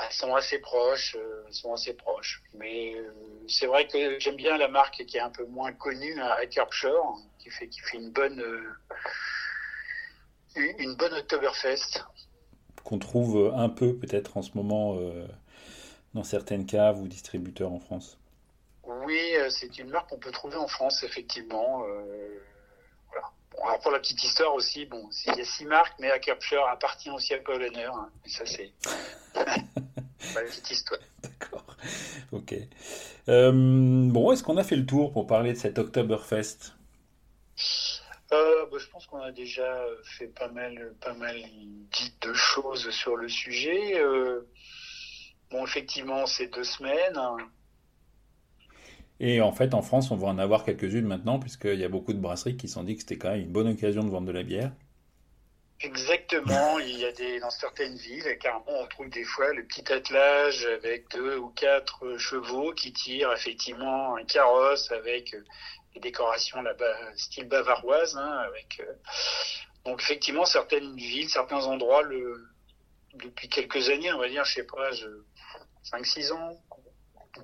Elles 0.01 0.11
sont 0.13 0.33
assez 0.33 0.57
proches, 0.57 1.15
euh, 1.19 1.43
sont 1.51 1.73
assez 1.73 1.93
proches. 1.93 2.41
Mais 2.55 2.95
euh, 2.95 3.13
c'est 3.47 3.67
vrai 3.67 3.87
que 3.87 4.19
j'aime 4.19 4.35
bien 4.35 4.57
la 4.57 4.67
marque 4.67 5.05
qui 5.05 5.17
est 5.17 5.21
un 5.21 5.29
peu 5.29 5.45
moins 5.45 5.71
connue, 5.71 6.19
à 6.19 6.33
hein, 6.33 6.45
Kirkshire, 6.49 7.13
qui 7.37 7.51
fait 7.51 7.67
qui 7.67 7.79
fait 7.79 7.97
une 7.97 8.09
bonne 8.09 8.43
une 10.55 10.95
bonne 10.95 11.13
Oktoberfest. 11.13 12.03
Qu'on 12.83 12.99
trouve 12.99 13.53
un 13.55 13.69
peu 13.69 13.95
peut-être 13.95 14.37
en 14.37 14.41
ce 14.41 14.51
moment 14.55 14.97
dans 16.13 16.23
certaines 16.23 16.65
caves 16.65 16.99
ou 17.01 17.07
distributeurs 17.07 17.71
en 17.71 17.79
France. 17.79 18.17
Oui, 19.05 19.21
c'est 19.49 19.79
une 19.79 19.89
marque 19.89 20.09
qu'on 20.09 20.17
peut 20.17 20.31
trouver 20.31 20.57
en 20.57 20.67
France 20.67 21.03
effectivement. 21.03 21.85
alors 23.63 23.79
pour 23.81 23.91
la 23.91 23.99
petite 23.99 24.21
histoire 24.21 24.53
aussi, 24.53 24.85
bon, 24.85 25.09
il 25.27 25.37
y 25.37 25.41
a 25.41 25.45
six 25.45 25.65
marques, 25.65 25.97
mais 25.99 26.09
Kirkshire 26.19 26.65
appartient 26.65 27.09
aussi 27.09 27.33
à 27.33 27.39
Paul 27.39 27.63
hein, 27.63 28.09
ça 28.25 28.45
c'est 28.45 28.73
petite 30.33 30.71
histoire. 30.71 30.99
D'accord. 31.21 31.65
Ok. 32.31 32.55
Euh, 33.29 33.51
bon, 33.53 34.31
est-ce 34.31 34.43
qu'on 34.43 34.57
a 34.57 34.63
fait 34.63 34.75
le 34.75 34.85
tour 34.85 35.11
pour 35.11 35.27
parler 35.27 35.53
de 35.53 35.57
cet 35.57 35.77
Oktoberfest? 35.77 36.73
Euh, 38.33 38.65
bah, 38.71 38.77
je 38.79 38.87
pense 38.87 39.05
qu'on 39.07 39.21
a 39.21 39.31
déjà 39.31 39.85
fait 40.03 40.27
pas 40.27 40.47
mal, 40.49 40.93
pas 41.01 41.13
mal 41.13 41.35
dit 41.91 42.13
de 42.21 42.33
choses 42.33 42.89
sur 42.91 43.15
le 43.15 43.29
sujet. 43.29 43.99
Euh, 43.99 44.47
bon, 45.51 45.65
effectivement, 45.65 46.25
c'est 46.25 46.47
deux 46.47 46.63
semaines. 46.63 47.19
Et 49.19 49.41
en 49.41 49.51
fait, 49.51 49.73
en 49.73 49.81
France, 49.81 50.11
on 50.11 50.15
va 50.15 50.27
en 50.27 50.37
avoir 50.37 50.65
quelques-unes 50.65 51.05
maintenant, 51.05 51.39
puisqu'il 51.39 51.79
y 51.79 51.85
a 51.85 51.89
beaucoup 51.89 52.13
de 52.13 52.19
brasseries 52.19 52.57
qui 52.57 52.67
sont 52.67 52.83
dit 52.83 52.95
que 52.95 53.01
c'était 53.01 53.17
quand 53.17 53.31
même 53.31 53.41
une 53.41 53.51
bonne 53.51 53.67
occasion 53.67 54.03
de 54.03 54.09
vendre 54.09 54.27
de 54.27 54.31
la 54.31 54.43
bière. 54.43 54.71
Exactement, 55.83 56.79
il 56.79 56.97
y 56.97 57.03
a 57.03 57.11
des 57.11 57.41
dans 57.41 57.49
certaines 57.49 57.97
villes, 57.97 58.37
carrément 58.39 58.63
on 58.67 58.87
trouve 58.87 59.09
des 59.09 59.25
fois 59.25 59.51
le 59.53 59.65
petit 59.65 59.91
attelage 59.91 60.65
avec 60.65 61.09
deux 61.11 61.37
ou 61.37 61.49
quatre 61.49 62.17
chevaux 62.17 62.71
qui 62.71 62.93
tirent 62.93 63.33
effectivement 63.33 64.15
un 64.15 64.23
carrosse 64.23 64.89
avec 64.93 65.35
des 65.93 65.99
décorations 65.99 66.61
là-bas 66.61 66.95
style 67.15 67.47
bavaroise, 67.47 68.15
hein, 68.17 68.43
avec 68.47 68.79
euh, 68.79 68.93
donc 69.85 70.01
effectivement 70.01 70.45
certaines 70.45 70.95
villes, 70.95 71.29
certains 71.29 71.65
endroits 71.65 72.03
le 72.03 72.47
depuis 73.15 73.47
quelques 73.47 73.89
années, 73.89 74.11
on 74.11 74.19
va 74.19 74.27
dire, 74.27 74.43
je 74.43 74.55
sais 74.55 74.63
pas, 74.63 74.89
5-6 75.91 76.31
ans, 76.33 76.59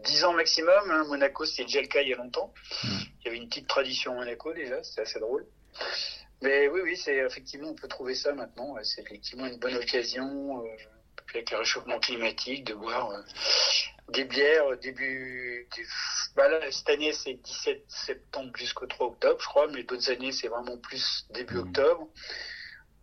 10 0.03 0.23
ans 0.25 0.33
maximum. 0.33 0.89
Hein, 0.89 1.05
Monaco, 1.07 1.45
c'était 1.45 1.65
déjà 1.65 1.81
le 1.81 1.87
cas 1.87 2.01
il 2.01 2.09
y 2.09 2.13
a 2.13 2.17
longtemps. 2.17 2.53
Mmh. 2.83 2.87
Il 3.19 3.25
y 3.25 3.27
avait 3.27 3.37
une 3.37 3.49
petite 3.49 3.67
tradition 3.67 4.13
à 4.13 4.15
Monaco 4.15 4.53
déjà, 4.53 4.81
c'était 4.83 5.01
assez 5.01 5.19
drôle. 5.19 5.45
Mais 6.41 6.67
oui, 6.69 6.81
oui, 6.83 6.97
c'est 6.97 7.17
effectivement, 7.17 7.69
on 7.69 7.75
peut 7.75 7.87
trouver 7.87 8.15
ça 8.15 8.33
maintenant. 8.33 8.75
C'est 8.83 9.01
effectivement 9.01 9.45
une 9.45 9.59
bonne 9.59 9.75
occasion, 9.75 10.63
euh, 10.63 10.69
avec 11.33 11.51
le 11.51 11.57
réchauffement 11.57 11.99
climatique, 11.99 12.65
de 12.65 12.73
boire 12.73 13.11
euh, 13.11 13.21
des 14.09 14.25
bières 14.25 14.77
début. 14.77 15.67
Bah 16.35 16.47
là, 16.49 16.71
cette 16.71 16.89
année, 16.89 17.13
c'est 17.13 17.33
17 17.33 17.83
septembre 17.87 18.51
jusqu'au 18.55 18.87
3 18.87 19.07
octobre, 19.07 19.39
je 19.39 19.47
crois, 19.47 19.67
mais 19.67 19.83
d'autres 19.83 20.09
années, 20.09 20.31
c'est 20.31 20.47
vraiment 20.47 20.77
plus 20.77 21.25
début 21.31 21.55
mmh. 21.55 21.59
octobre. 21.59 22.07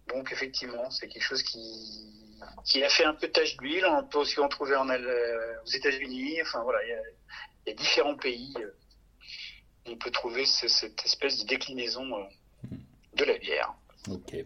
Donc, 0.09 0.33
effectivement, 0.33 0.91
c'est 0.91 1.09
quelque 1.09 1.23
chose 1.23 1.43
qui, 1.43 2.39
qui 2.65 2.83
a 2.83 2.89
fait 2.89 3.05
un 3.05 3.15
peu 3.15 3.29
tache 3.29 3.57
d'huile. 3.57 3.85
On 3.87 4.05
peut 4.05 4.19
aussi 4.19 4.39
en 4.41 4.49
trouver 4.49 4.77
en, 4.77 4.89
euh, 4.89 5.63
aux 5.65 5.71
États-Unis. 5.71 6.41
Enfin, 6.43 6.63
voilà, 6.63 6.83
il 6.85 6.89
y, 6.89 6.93
a, 6.93 7.03
il 7.67 7.71
y 7.71 7.73
a 7.73 7.75
différents 7.75 8.17
pays. 8.17 8.55
Euh, 8.59 8.71
on 9.87 9.97
peut 9.97 10.11
trouver 10.11 10.47
cette 10.47 11.05
espèce 11.05 11.43
de 11.43 11.47
déclinaison. 11.47 12.05
Mmh 12.05 12.27
de 13.17 13.25
la 13.25 13.39
bière. 13.39 13.75
Ok. 14.09 14.37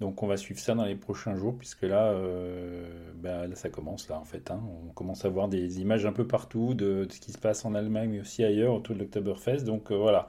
Donc 0.00 0.22
on 0.22 0.26
va 0.26 0.38
suivre 0.38 0.58
ça 0.58 0.74
dans 0.74 0.86
les 0.86 0.94
prochains 0.94 1.36
jours, 1.36 1.54
puisque 1.58 1.82
là, 1.82 2.06
euh, 2.06 2.84
bah, 3.22 3.46
là 3.46 3.54
ça 3.54 3.68
commence 3.68 4.08
là 4.08 4.18
en 4.18 4.24
fait. 4.24 4.50
Hein. 4.50 4.60
On 4.88 4.92
commence 4.92 5.26
à 5.26 5.28
voir 5.28 5.48
des 5.48 5.80
images 5.80 6.06
un 6.06 6.12
peu 6.12 6.26
partout 6.26 6.72
de, 6.72 7.06
ce 7.10 7.20
qui 7.20 7.32
se 7.32 7.38
passe 7.38 7.66
en 7.66 7.74
Allemagne, 7.74 8.08
mais 8.10 8.20
aussi 8.20 8.42
ailleurs 8.42 8.74
autour 8.74 8.94
de 8.94 9.00
l'Oktoberfest. 9.00 9.64
Donc 9.64 9.92
euh, 9.92 9.96
voilà. 9.96 10.26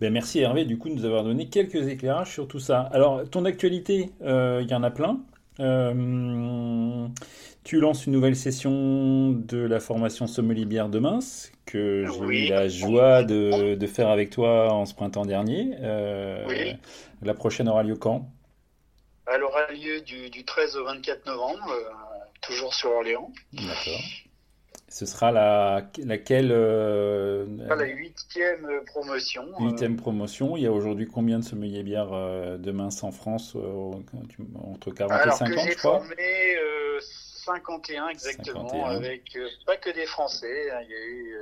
Ben, 0.00 0.12
merci 0.12 0.38
Hervé 0.38 0.64
du 0.64 0.78
coup 0.78 0.88
de 0.88 0.94
nous 0.94 1.04
avoir 1.04 1.24
donné 1.24 1.48
quelques 1.48 1.88
éclairages 1.88 2.32
sur 2.32 2.46
tout 2.46 2.60
ça. 2.60 2.82
Alors 2.92 3.28
ton 3.28 3.44
actualité, 3.44 4.10
euh, 4.22 4.60
il 4.62 4.70
y 4.70 4.74
en 4.74 4.84
a 4.84 4.90
plein. 4.92 5.18
tu 7.64 7.80
lances 7.80 8.06
une 8.06 8.12
nouvelle 8.12 8.36
session 8.36 9.32
de 9.32 9.58
la 9.58 9.80
formation 9.80 10.28
sommelier 10.28 10.64
bière 10.64 10.88
de 10.88 11.00
Mince 11.00 11.50
que 11.66 12.06
j'ai 12.06 12.46
eu 12.46 12.48
la 12.48 12.68
joie 12.68 13.24
de, 13.24 13.74
de, 13.74 13.86
faire 13.88 14.08
avec 14.08 14.30
toi 14.30 14.72
en 14.72 14.86
ce 14.86 14.94
printemps 14.94 15.26
dernier. 15.26 15.72
Oui. 16.46 16.76
La 17.20 17.34
prochaine 17.34 17.68
aura 17.68 17.82
lieu 17.82 17.96
quand? 17.96 18.30
Elle 19.30 19.42
aura 19.42 19.70
lieu 19.72 20.00
du, 20.00 20.44
13 20.44 20.76
au 20.76 20.84
24 20.84 21.26
novembre, 21.26 21.70
euh, 21.70 21.90
toujours 22.40 22.74
sur 22.74 22.90
Orléans. 22.90 23.30
D'accord. 23.52 24.00
Ce 24.88 25.04
sera 25.04 25.30
la, 25.32 25.82
laquelle 26.02 26.50
euh, 26.50 27.44
La 27.68 27.84
huitième 27.84 28.66
promotion. 28.86 29.44
Euh. 29.60 29.64
Huitième 29.64 29.96
promotion. 29.96 30.56
Il 30.56 30.62
y 30.62 30.66
a 30.66 30.72
aujourd'hui 30.72 31.06
combien 31.06 31.38
de 31.38 31.44
sommeliers 31.44 31.82
bières 31.82 32.10
de 32.10 32.72
Mince 32.72 33.04
en 33.04 33.12
France 33.12 33.54
Entre 33.54 34.90
40 34.90 35.26
et 35.26 35.30
50, 35.30 35.70
je 35.70 35.76
crois? 35.76 36.00
formé 36.00 36.56
51 37.00 38.08
exactement, 38.08 38.86
avec 38.86 39.38
pas 39.66 39.76
que 39.76 39.90
des 39.90 40.06
Français. 40.06 40.70
Hein. 40.70 40.80
il 40.82 40.90
y 40.90 40.94
a 40.94 41.06
eu 41.06 41.36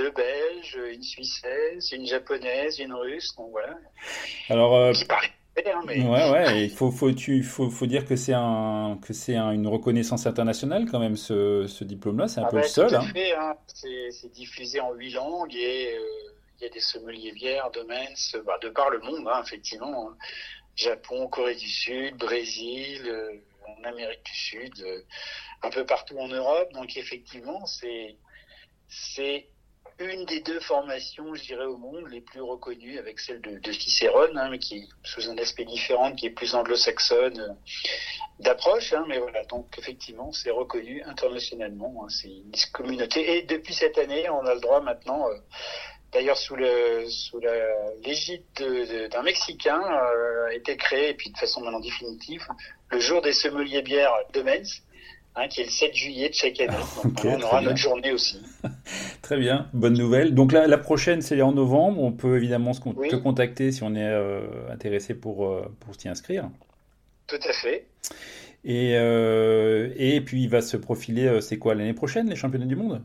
deux 0.00 0.10
Belges, 0.12 0.78
une 0.94 1.02
Suissesse, 1.02 1.92
une 1.92 2.06
Japonaise, 2.06 2.78
une 2.78 2.94
Russe, 2.94 3.34
donc 3.36 3.50
voilà. 3.50 3.76
Alors, 4.48 4.74
euh, 4.74 4.92
qui 4.92 5.04
hein, 5.66 5.82
mais... 5.86 6.02
ouais, 6.02 6.30
ouais, 6.30 6.64
il 6.64 6.70
faut, 6.70 6.90
faut, 6.90 7.12
tu, 7.12 7.42
faut, 7.42 7.70
faut 7.70 7.86
dire 7.86 8.04
que 8.04 8.16
c'est 8.16 8.34
un, 8.34 8.98
que 9.02 9.12
c'est 9.12 9.36
une 9.36 9.66
reconnaissance 9.66 10.26
internationale 10.26 10.86
quand 10.90 10.98
même 10.98 11.16
ce, 11.16 11.66
ce 11.66 11.84
diplôme-là, 11.84 12.28
c'est 12.28 12.40
un 12.40 12.44
ah 12.46 12.50
peu 12.50 12.56
le 12.58 12.62
seul. 12.64 12.94
Hein. 12.94 13.04
hein. 13.38 13.56
C'est 13.66 14.32
diffusé 14.32 14.80
en 14.80 14.92
huit 14.92 15.12
langues 15.12 15.54
et 15.54 15.94
euh, 15.96 16.00
il 16.58 16.64
y 16.64 16.66
a 16.66 16.70
des 16.70 16.80
sommeliers 16.80 17.32
bières 17.32 17.70
de 17.70 17.82
bah, 18.44 18.58
de 18.62 18.68
par 18.68 18.90
le 18.90 19.00
monde, 19.00 19.28
effectivement. 19.42 20.10
Japon, 20.76 21.28
Corée 21.28 21.56
du 21.56 21.68
Sud, 21.68 22.16
Brésil, 22.16 23.02
euh, 23.06 23.32
en 23.66 23.84
Amérique 23.84 24.24
du 24.24 24.36
Sud, 24.36 24.84
un 25.62 25.70
peu 25.70 25.84
partout 25.84 26.18
en 26.18 26.28
Europe. 26.28 26.72
Donc 26.72 26.96
effectivement, 26.96 27.66
c'est 27.66 28.16
c'est 28.88 29.46
une 30.00 30.24
des 30.24 30.40
deux 30.40 30.60
formations, 30.60 31.34
je 31.34 31.42
dirais, 31.42 31.64
au 31.64 31.76
monde 31.76 32.08
les 32.10 32.20
plus 32.20 32.40
reconnues, 32.40 32.98
avec 32.98 33.20
celle 33.20 33.40
de, 33.40 33.58
de 33.58 33.72
Cicérone, 33.72 34.36
hein, 34.36 34.48
mais 34.50 34.58
qui 34.58 34.78
est 34.78 34.88
sous 35.04 35.28
un 35.28 35.36
aspect 35.38 35.64
différent, 35.64 36.12
qui 36.14 36.26
est 36.26 36.30
plus 36.30 36.54
anglo-saxonne 36.54 37.38
euh, 37.40 37.52
d'approche. 38.40 38.92
Hein, 38.92 39.04
mais 39.08 39.18
voilà, 39.18 39.44
donc 39.44 39.66
effectivement, 39.78 40.32
c'est 40.32 40.50
reconnu 40.50 41.02
internationalement. 41.02 42.04
Hein, 42.04 42.08
c'est 42.08 42.28
une 42.28 42.52
communauté. 42.72 43.38
Et 43.38 43.42
depuis 43.42 43.74
cette 43.74 43.98
année, 43.98 44.28
on 44.30 44.44
a 44.46 44.54
le 44.54 44.60
droit 44.60 44.80
maintenant. 44.80 45.28
Euh, 45.28 45.34
D'ailleurs, 46.12 46.38
sous 46.38 46.56
sous 47.08 47.40
l'égide 48.02 48.42
d'un 48.56 49.22
Mexicain, 49.22 49.80
euh, 49.80 50.46
a 50.48 50.54
été 50.54 50.76
créé, 50.76 51.10
et 51.10 51.14
puis 51.14 51.30
de 51.30 51.38
façon 51.38 51.60
maintenant 51.60 51.78
définitive, 51.78 52.44
le 52.90 52.98
jour 52.98 53.22
des 53.22 53.32
sommeliers 53.32 53.82
bières 53.82 54.12
de 54.32 54.42
Metz, 54.42 54.82
Hein, 55.36 55.46
qui 55.46 55.60
est 55.60 55.64
le 55.64 55.70
7 55.70 55.94
juillet 55.94 56.28
de 56.28 56.34
chaque 56.34 56.60
année. 56.60 56.76
on 57.24 57.42
aura 57.42 57.60
notre 57.60 57.76
journée 57.76 58.10
aussi. 58.10 58.42
très 59.22 59.38
bien, 59.38 59.68
bonne 59.72 59.96
nouvelle. 59.96 60.34
Donc 60.34 60.50
la, 60.50 60.66
la 60.66 60.78
prochaine, 60.78 61.22
c'est 61.22 61.40
en 61.40 61.52
novembre. 61.52 62.02
On 62.02 62.10
peut 62.10 62.36
évidemment 62.36 62.72
se 62.72 62.80
te 62.80 63.16
contacter 63.16 63.70
si 63.70 63.84
on 63.84 63.94
est 63.94 64.02
euh, 64.02 64.68
intéressé 64.70 65.14
pour, 65.14 65.46
euh, 65.46 65.72
pour 65.80 65.94
s'y 65.94 66.08
inscrire. 66.08 66.50
Tout 67.28 67.38
à 67.48 67.52
fait. 67.52 67.86
Et, 68.64 68.96
euh, 68.96 69.94
et 69.96 70.20
puis 70.20 70.42
il 70.42 70.48
va 70.48 70.62
se 70.62 70.76
profiler, 70.76 71.40
c'est 71.40 71.58
quoi, 71.58 71.74
l'année 71.76 71.94
prochaine, 71.94 72.28
les 72.28 72.36
championnats 72.36 72.66
du 72.66 72.76
monde? 72.76 73.00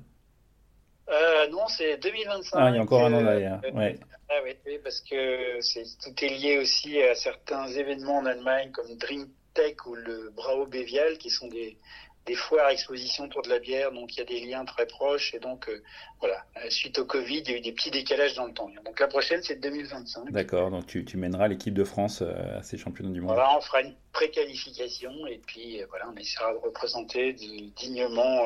Non, 1.51 1.67
c'est 1.67 1.97
2025. 1.97 2.57
Ah, 2.59 2.69
il 2.71 2.75
y 2.75 2.79
a 2.79 2.81
encore 2.81 3.05
un 3.05 3.13
an 3.13 3.21
derrière. 3.21 3.61
Ouais. 3.75 3.99
Ah 4.29 4.39
oui, 4.43 4.51
oui, 4.65 4.79
parce 4.83 4.99
que 5.01 5.59
tout 6.03 6.25
est 6.25 6.29
lié 6.29 6.57
aussi 6.57 6.99
à 7.01 7.13
certains 7.13 7.67
événements 7.67 8.17
en 8.17 8.25
Allemagne 8.25 8.71
comme 8.71 8.97
Dream 8.97 9.27
Tech 9.53 9.75
ou 9.85 9.93
le 9.93 10.31
Bravo 10.35 10.65
Bévial, 10.65 11.17
qui 11.17 11.29
sont 11.29 11.47
des, 11.47 11.77
des 12.25 12.35
foires 12.35 12.69
expositions 12.69 13.25
autour 13.25 13.43
de 13.43 13.49
la 13.49 13.59
bière, 13.59 13.91
donc 13.91 14.15
il 14.15 14.19
y 14.19 14.21
a 14.21 14.25
des 14.25 14.39
liens 14.39 14.65
très 14.65 14.87
proches. 14.87 15.33
Et 15.35 15.39
donc, 15.39 15.69
euh, 15.69 15.83
voilà, 16.19 16.43
euh, 16.57 16.69
suite 16.69 16.97
au 16.97 17.05
Covid, 17.05 17.43
il 17.45 17.51
y 17.51 17.53
a 17.53 17.57
eu 17.57 17.61
des 17.61 17.71
petits 17.71 17.91
décalages 17.91 18.33
dans 18.35 18.47
le 18.47 18.53
temps. 18.53 18.69
Donc 18.83 18.99
la 18.99 19.07
prochaine, 19.07 19.41
c'est 19.43 19.57
2025. 19.57 20.31
D'accord, 20.31 20.71
donc 20.71 20.87
tu, 20.87 21.05
tu 21.05 21.17
mèneras 21.17 21.47
l'équipe 21.47 21.73
de 21.73 21.83
France 21.83 22.21
euh, 22.21 22.59
à 22.59 22.63
ces 22.63 22.77
championnats 22.77 23.11
du 23.11 23.21
monde. 23.21 23.33
Voilà, 23.35 23.55
on 23.55 23.61
fera 23.61 23.81
une 23.81 23.93
préqualification 24.11 25.27
et 25.27 25.39
puis 25.45 25.81
voilà, 25.89 26.09
on 26.11 26.17
essaiera 26.17 26.53
de 26.53 26.57
représenter 26.57 27.33
dignement 27.33 28.45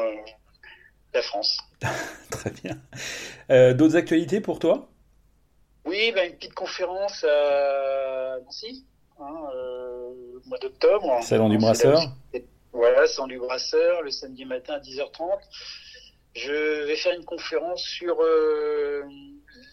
la 1.13 1.21
France. 1.21 1.59
très 2.31 2.51
bien. 2.51 3.73
D'autres 3.73 3.95
actualités 3.95 4.41
pour 4.41 4.59
toi? 4.59 4.89
Oui, 5.85 6.11
bah, 6.13 6.25
une 6.25 6.35
petite 6.35 6.53
conférence 6.53 7.23
à 7.23 8.39
Nancy, 8.43 8.85
hein, 9.19 9.35
au 9.55 10.47
mois 10.47 10.59
d'octobre. 10.59 11.19
Salon 11.23 11.49
du 11.49 11.57
Brasseur 11.57 12.01
voilà, 12.71 13.07
sans 13.07 13.27
du 13.27 13.39
brasseur, 13.39 14.01
le 14.01 14.11
samedi 14.11 14.45
matin 14.45 14.75
à 14.75 14.79
10h30. 14.79 15.39
Je 16.35 16.85
vais 16.85 16.95
faire 16.95 17.15
une 17.15 17.25
conférence 17.25 17.81
sur 17.81 18.21
euh, 18.21 19.03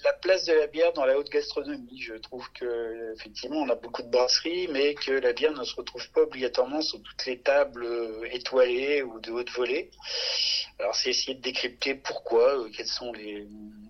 la 0.04 0.12
place 0.14 0.46
de 0.46 0.54
la 0.54 0.66
bière 0.66 0.92
dans 0.94 1.04
la 1.04 1.18
haute 1.18 1.28
gastronomie. 1.28 2.00
Je 2.00 2.14
trouve 2.14 2.50
que 2.52 3.12
effectivement 3.14 3.58
on 3.58 3.68
a 3.68 3.74
beaucoup 3.74 4.02
de 4.02 4.08
brasseries, 4.08 4.68
mais 4.68 4.94
que 4.94 5.12
la 5.12 5.34
bière 5.34 5.52
ne 5.52 5.64
se 5.64 5.76
retrouve 5.76 6.10
pas 6.12 6.22
obligatoirement 6.22 6.80
sur 6.80 7.02
toutes 7.02 7.26
les 7.26 7.40
tables 7.40 7.84
euh, 7.84 8.26
étoilées 8.32 9.02
ou 9.02 9.20
de 9.20 9.32
haute 9.32 9.50
volée. 9.50 9.90
Alors 10.78 10.94
c'est 10.94 11.10
essayer 11.10 11.34
de 11.34 11.42
décrypter 11.42 11.94
pourquoi, 11.94 12.58
euh, 12.58 12.70
quels 12.74 12.86
sont 12.86 13.12
les, 13.12 13.46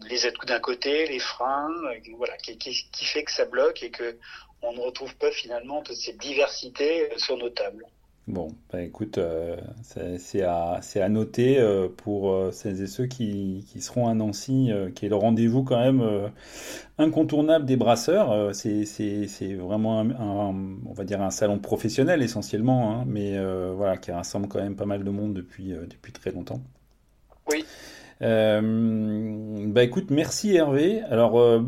les 0.08 0.26
atouts 0.26 0.46
d'un 0.46 0.60
côté, 0.60 1.06
les 1.06 1.20
freins, 1.20 1.72
voilà, 2.16 2.36
qui, 2.38 2.58
qui, 2.58 2.88
qui 2.90 3.04
fait 3.04 3.22
que 3.22 3.32
ça 3.32 3.44
bloque 3.44 3.82
et 3.84 3.90
que 3.90 4.18
on 4.62 4.72
ne 4.72 4.80
retrouve 4.80 5.14
pas 5.16 5.30
finalement 5.30 5.82
toute 5.82 5.96
cette 5.96 6.18
diversité 6.18 7.10
sur 7.16 7.36
nos 7.36 7.50
tables. 7.50 7.86
Bon, 8.26 8.48
bah 8.72 8.82
écoute, 8.82 9.18
euh, 9.18 9.56
c'est 10.18 10.42
à, 10.42 10.80
à, 10.96 11.08
noter 11.08 11.60
euh, 11.60 11.88
pour 11.88 12.32
euh, 12.32 12.50
celles 12.50 12.82
et 12.82 12.88
ceux 12.88 13.06
qui, 13.06 13.64
qui, 13.68 13.80
seront 13.80 14.08
à 14.08 14.14
Nancy, 14.14 14.70
qui 14.96 15.06
est 15.06 15.08
le 15.08 15.14
rendez-vous 15.14 15.62
quand 15.62 15.78
même 15.78 16.02
incontournable 16.98 17.64
des 17.66 17.76
brasseurs. 17.76 18.52
c'est 18.52 19.54
vraiment 19.54 20.00
un, 20.00 20.10
on 20.86 20.92
va 20.92 21.04
dire 21.04 21.22
un 21.22 21.30
salon 21.30 21.60
professionnel 21.60 22.20
essentiellement, 22.20 22.96
hein, 22.96 23.04
mais 23.06 23.38
voilà, 23.74 23.96
qui 23.96 24.10
rassemble 24.10 24.48
quand 24.48 24.60
même 24.60 24.76
pas 24.76 24.86
mal 24.86 25.04
de 25.04 25.10
monde 25.10 25.32
depuis, 25.32 25.72
depuis 25.88 26.12
très 26.12 26.32
longtemps. 26.32 26.60
Oui. 27.48 27.64
Euh, 28.22 29.66
bah 29.68 29.82
écoute, 29.82 30.10
merci 30.10 30.54
Hervé. 30.54 31.02
Alors 31.02 31.38
euh, 31.38 31.60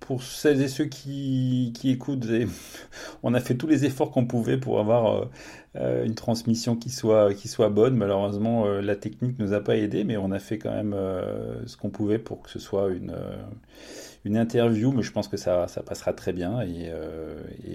pour 0.00 0.22
celles 0.22 0.62
et 0.62 0.68
ceux 0.68 0.84
qui, 0.84 1.72
qui 1.74 1.90
écoutent, 1.90 2.26
on 3.22 3.34
a 3.34 3.40
fait 3.40 3.56
tous 3.56 3.66
les 3.66 3.84
efforts 3.84 4.10
qu'on 4.10 4.26
pouvait 4.26 4.58
pour 4.58 4.78
avoir 4.78 5.28
une 6.04 6.14
transmission 6.14 6.76
qui 6.76 6.90
soit, 6.90 7.34
qui 7.34 7.48
soit 7.48 7.68
bonne. 7.68 7.96
Malheureusement, 7.96 8.66
la 8.66 8.96
technique 8.96 9.38
nous 9.38 9.52
a 9.52 9.60
pas 9.60 9.76
aidé, 9.76 10.04
mais 10.04 10.16
on 10.16 10.30
a 10.30 10.38
fait 10.38 10.58
quand 10.58 10.72
même 10.72 10.96
ce 11.66 11.76
qu'on 11.76 11.90
pouvait 11.90 12.18
pour 12.18 12.42
que 12.42 12.50
ce 12.50 12.58
soit 12.58 12.88
une, 12.90 13.14
une 14.24 14.36
interview. 14.36 14.92
Mais 14.92 15.02
je 15.02 15.12
pense 15.12 15.28
que 15.28 15.36
ça, 15.36 15.68
ça 15.68 15.82
passera 15.82 16.12
très 16.12 16.32
bien 16.32 16.60
et, 16.62 16.90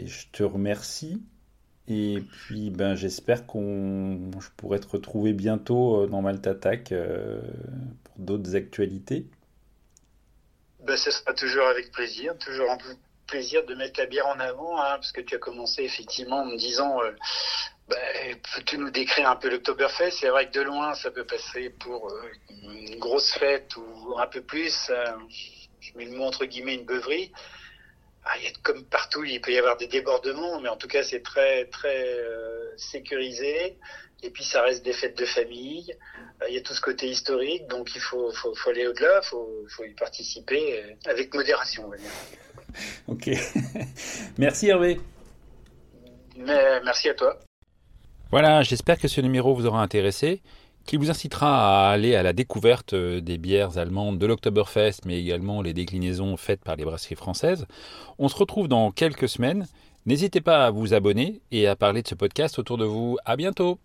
je 0.06 0.28
te 0.32 0.44
remercie. 0.44 1.22
Et 1.88 2.22
puis, 2.32 2.70
ben, 2.70 2.96
j'espère 2.96 3.46
qu'on 3.46 4.32
je 4.40 4.50
pourrai 4.56 4.80
te 4.80 4.88
retrouver 4.88 5.34
bientôt 5.34 6.08
dans 6.08 6.22
Malta 6.22 6.52
Attack 6.52 6.94
d'autres 8.18 8.56
actualités 8.56 9.26
ben, 10.86 10.98
Ce 10.98 11.12
sera 11.12 11.34
toujours 11.34 11.66
avec 11.68 11.92
plaisir, 11.92 12.38
toujours 12.38 12.70
un 12.72 12.78
plaisir 13.28 13.66
de 13.66 13.76
mettre 13.76 14.00
la 14.00 14.06
bière 14.06 14.28
en 14.28 14.40
avant, 14.40 14.78
hein, 14.78 14.96
parce 14.96 15.12
que 15.12 15.22
tu 15.22 15.36
as 15.36 15.40
commencé 15.40 15.84
effectivement 15.84 16.42
en 16.42 16.46
me 16.46 16.58
disant, 16.58 17.02
euh, 17.02 17.12
peux-tu 18.36 18.78
nous 18.78 18.92
décrire 18.92 19.30
un 19.30 19.36
peu 19.36 19.50
l'Octoberfest 19.50 20.12
C'est 20.12 20.30
vrai 20.30 20.48
que 20.48 20.54
de 20.54 20.62
loin, 20.62 20.94
ça 20.94 21.12
peut 21.12 21.26
passer 21.26 21.70
pour 21.70 22.12
euh, 22.12 22.32
une 22.50 23.00
grosse 23.00 23.34
fête 23.34 23.76
ou 23.78 24.18
un 24.18 24.28
peu 24.28 24.42
plus, 24.42 24.90
euh, 24.90 25.06
je 25.80 25.98
mets 25.98 26.06
le 26.06 26.12
mot 26.12 26.26
entre 26.26 26.46
guillemets, 26.46 26.76
une 26.76 26.86
beuverie. 26.86 27.32
Ah, 28.24 28.38
il 28.38 28.44
y 28.44 28.48
a, 28.48 28.52
comme 28.62 28.84
partout, 28.86 29.24
il 29.24 29.42
peut 29.42 29.52
y 29.52 29.58
avoir 29.58 29.78
des 29.78 29.88
débordements, 29.88 30.62
mais 30.62 30.70
en 30.70 30.78
tout 30.78 30.88
cas, 30.88 31.02
c'est 31.02 31.24
très, 31.24 31.66
très 31.66 32.06
euh, 32.20 32.72
sécurisé. 32.78 33.78
Et 34.24 34.30
puis, 34.30 34.44
ça 34.44 34.62
reste 34.62 34.86
des 34.86 34.94
fêtes 34.94 35.18
de 35.18 35.26
famille. 35.26 35.92
Euh, 36.42 36.46
il 36.48 36.54
y 36.54 36.58
a 36.58 36.62
tout 36.62 36.76
ce 36.76 36.82
côté 36.82 37.08
historique, 37.08 37.68
donc 37.68 37.96
il 37.96 38.02
faut, 38.02 38.32
faut, 38.32 38.54
faut 38.54 38.70
aller 38.70 38.88
au-delà, 38.88 39.22
il 39.24 39.28
faut, 39.28 39.66
faut, 39.70 39.84
y 39.84 39.94
participer 39.96 40.84
euh, 40.84 41.10
avec 41.10 41.34
modération, 41.34 41.86
on 41.86 41.90
va 41.90 41.98
dire. 41.98 42.12
Ok. 43.08 43.30
merci 44.38 44.70
Hervé. 44.70 45.00
Mais, 46.38 46.80
merci 46.82 47.10
à 47.10 47.16
toi. 47.16 47.40
Voilà, 48.32 48.64
j'espère 48.64 48.98
que 48.98 49.10
ce 49.10 49.20
numéro 49.20 49.54
vous 49.54 49.66
aura 49.66 49.82
intéressé 49.82 50.42
qui 50.86 50.98
vous 50.98 51.10
incitera 51.10 51.90
à 51.90 51.92
aller 51.92 52.16
à 52.16 52.24
la 52.24 52.34
découverte 52.34 52.94
euh, 52.94 53.22
des 53.22 53.38
bières 53.38 53.78
allemandes 53.78 54.18
de 54.18 54.26
l'Oktoberfest, 54.26 55.02
mais 55.06 55.20
également 55.20 55.62
les 55.62 55.74
déclinaisons 55.74 56.38
faites 56.38 56.64
par 56.64 56.76
les 56.76 56.86
brasseries 56.86 57.16
françaises. 57.16 57.68
On 58.18 58.30
se 58.30 58.36
retrouve 58.36 58.68
dans 58.68 58.92
quelques 58.92 59.30
semaines. 59.30 59.68
N'hésitez 60.06 60.42
pas 60.42 60.66
à 60.66 60.72
vous 60.72 60.94
abonner 60.94 61.42
et 61.52 61.68
à 61.68 61.76
parler 61.76 62.02
de 62.02 62.08
ce 62.08 62.16
podcast 62.16 62.58
autour 62.58 62.78
de 62.78 62.86
vous. 62.86 63.18
À 63.26 63.36
bientôt! 63.36 63.80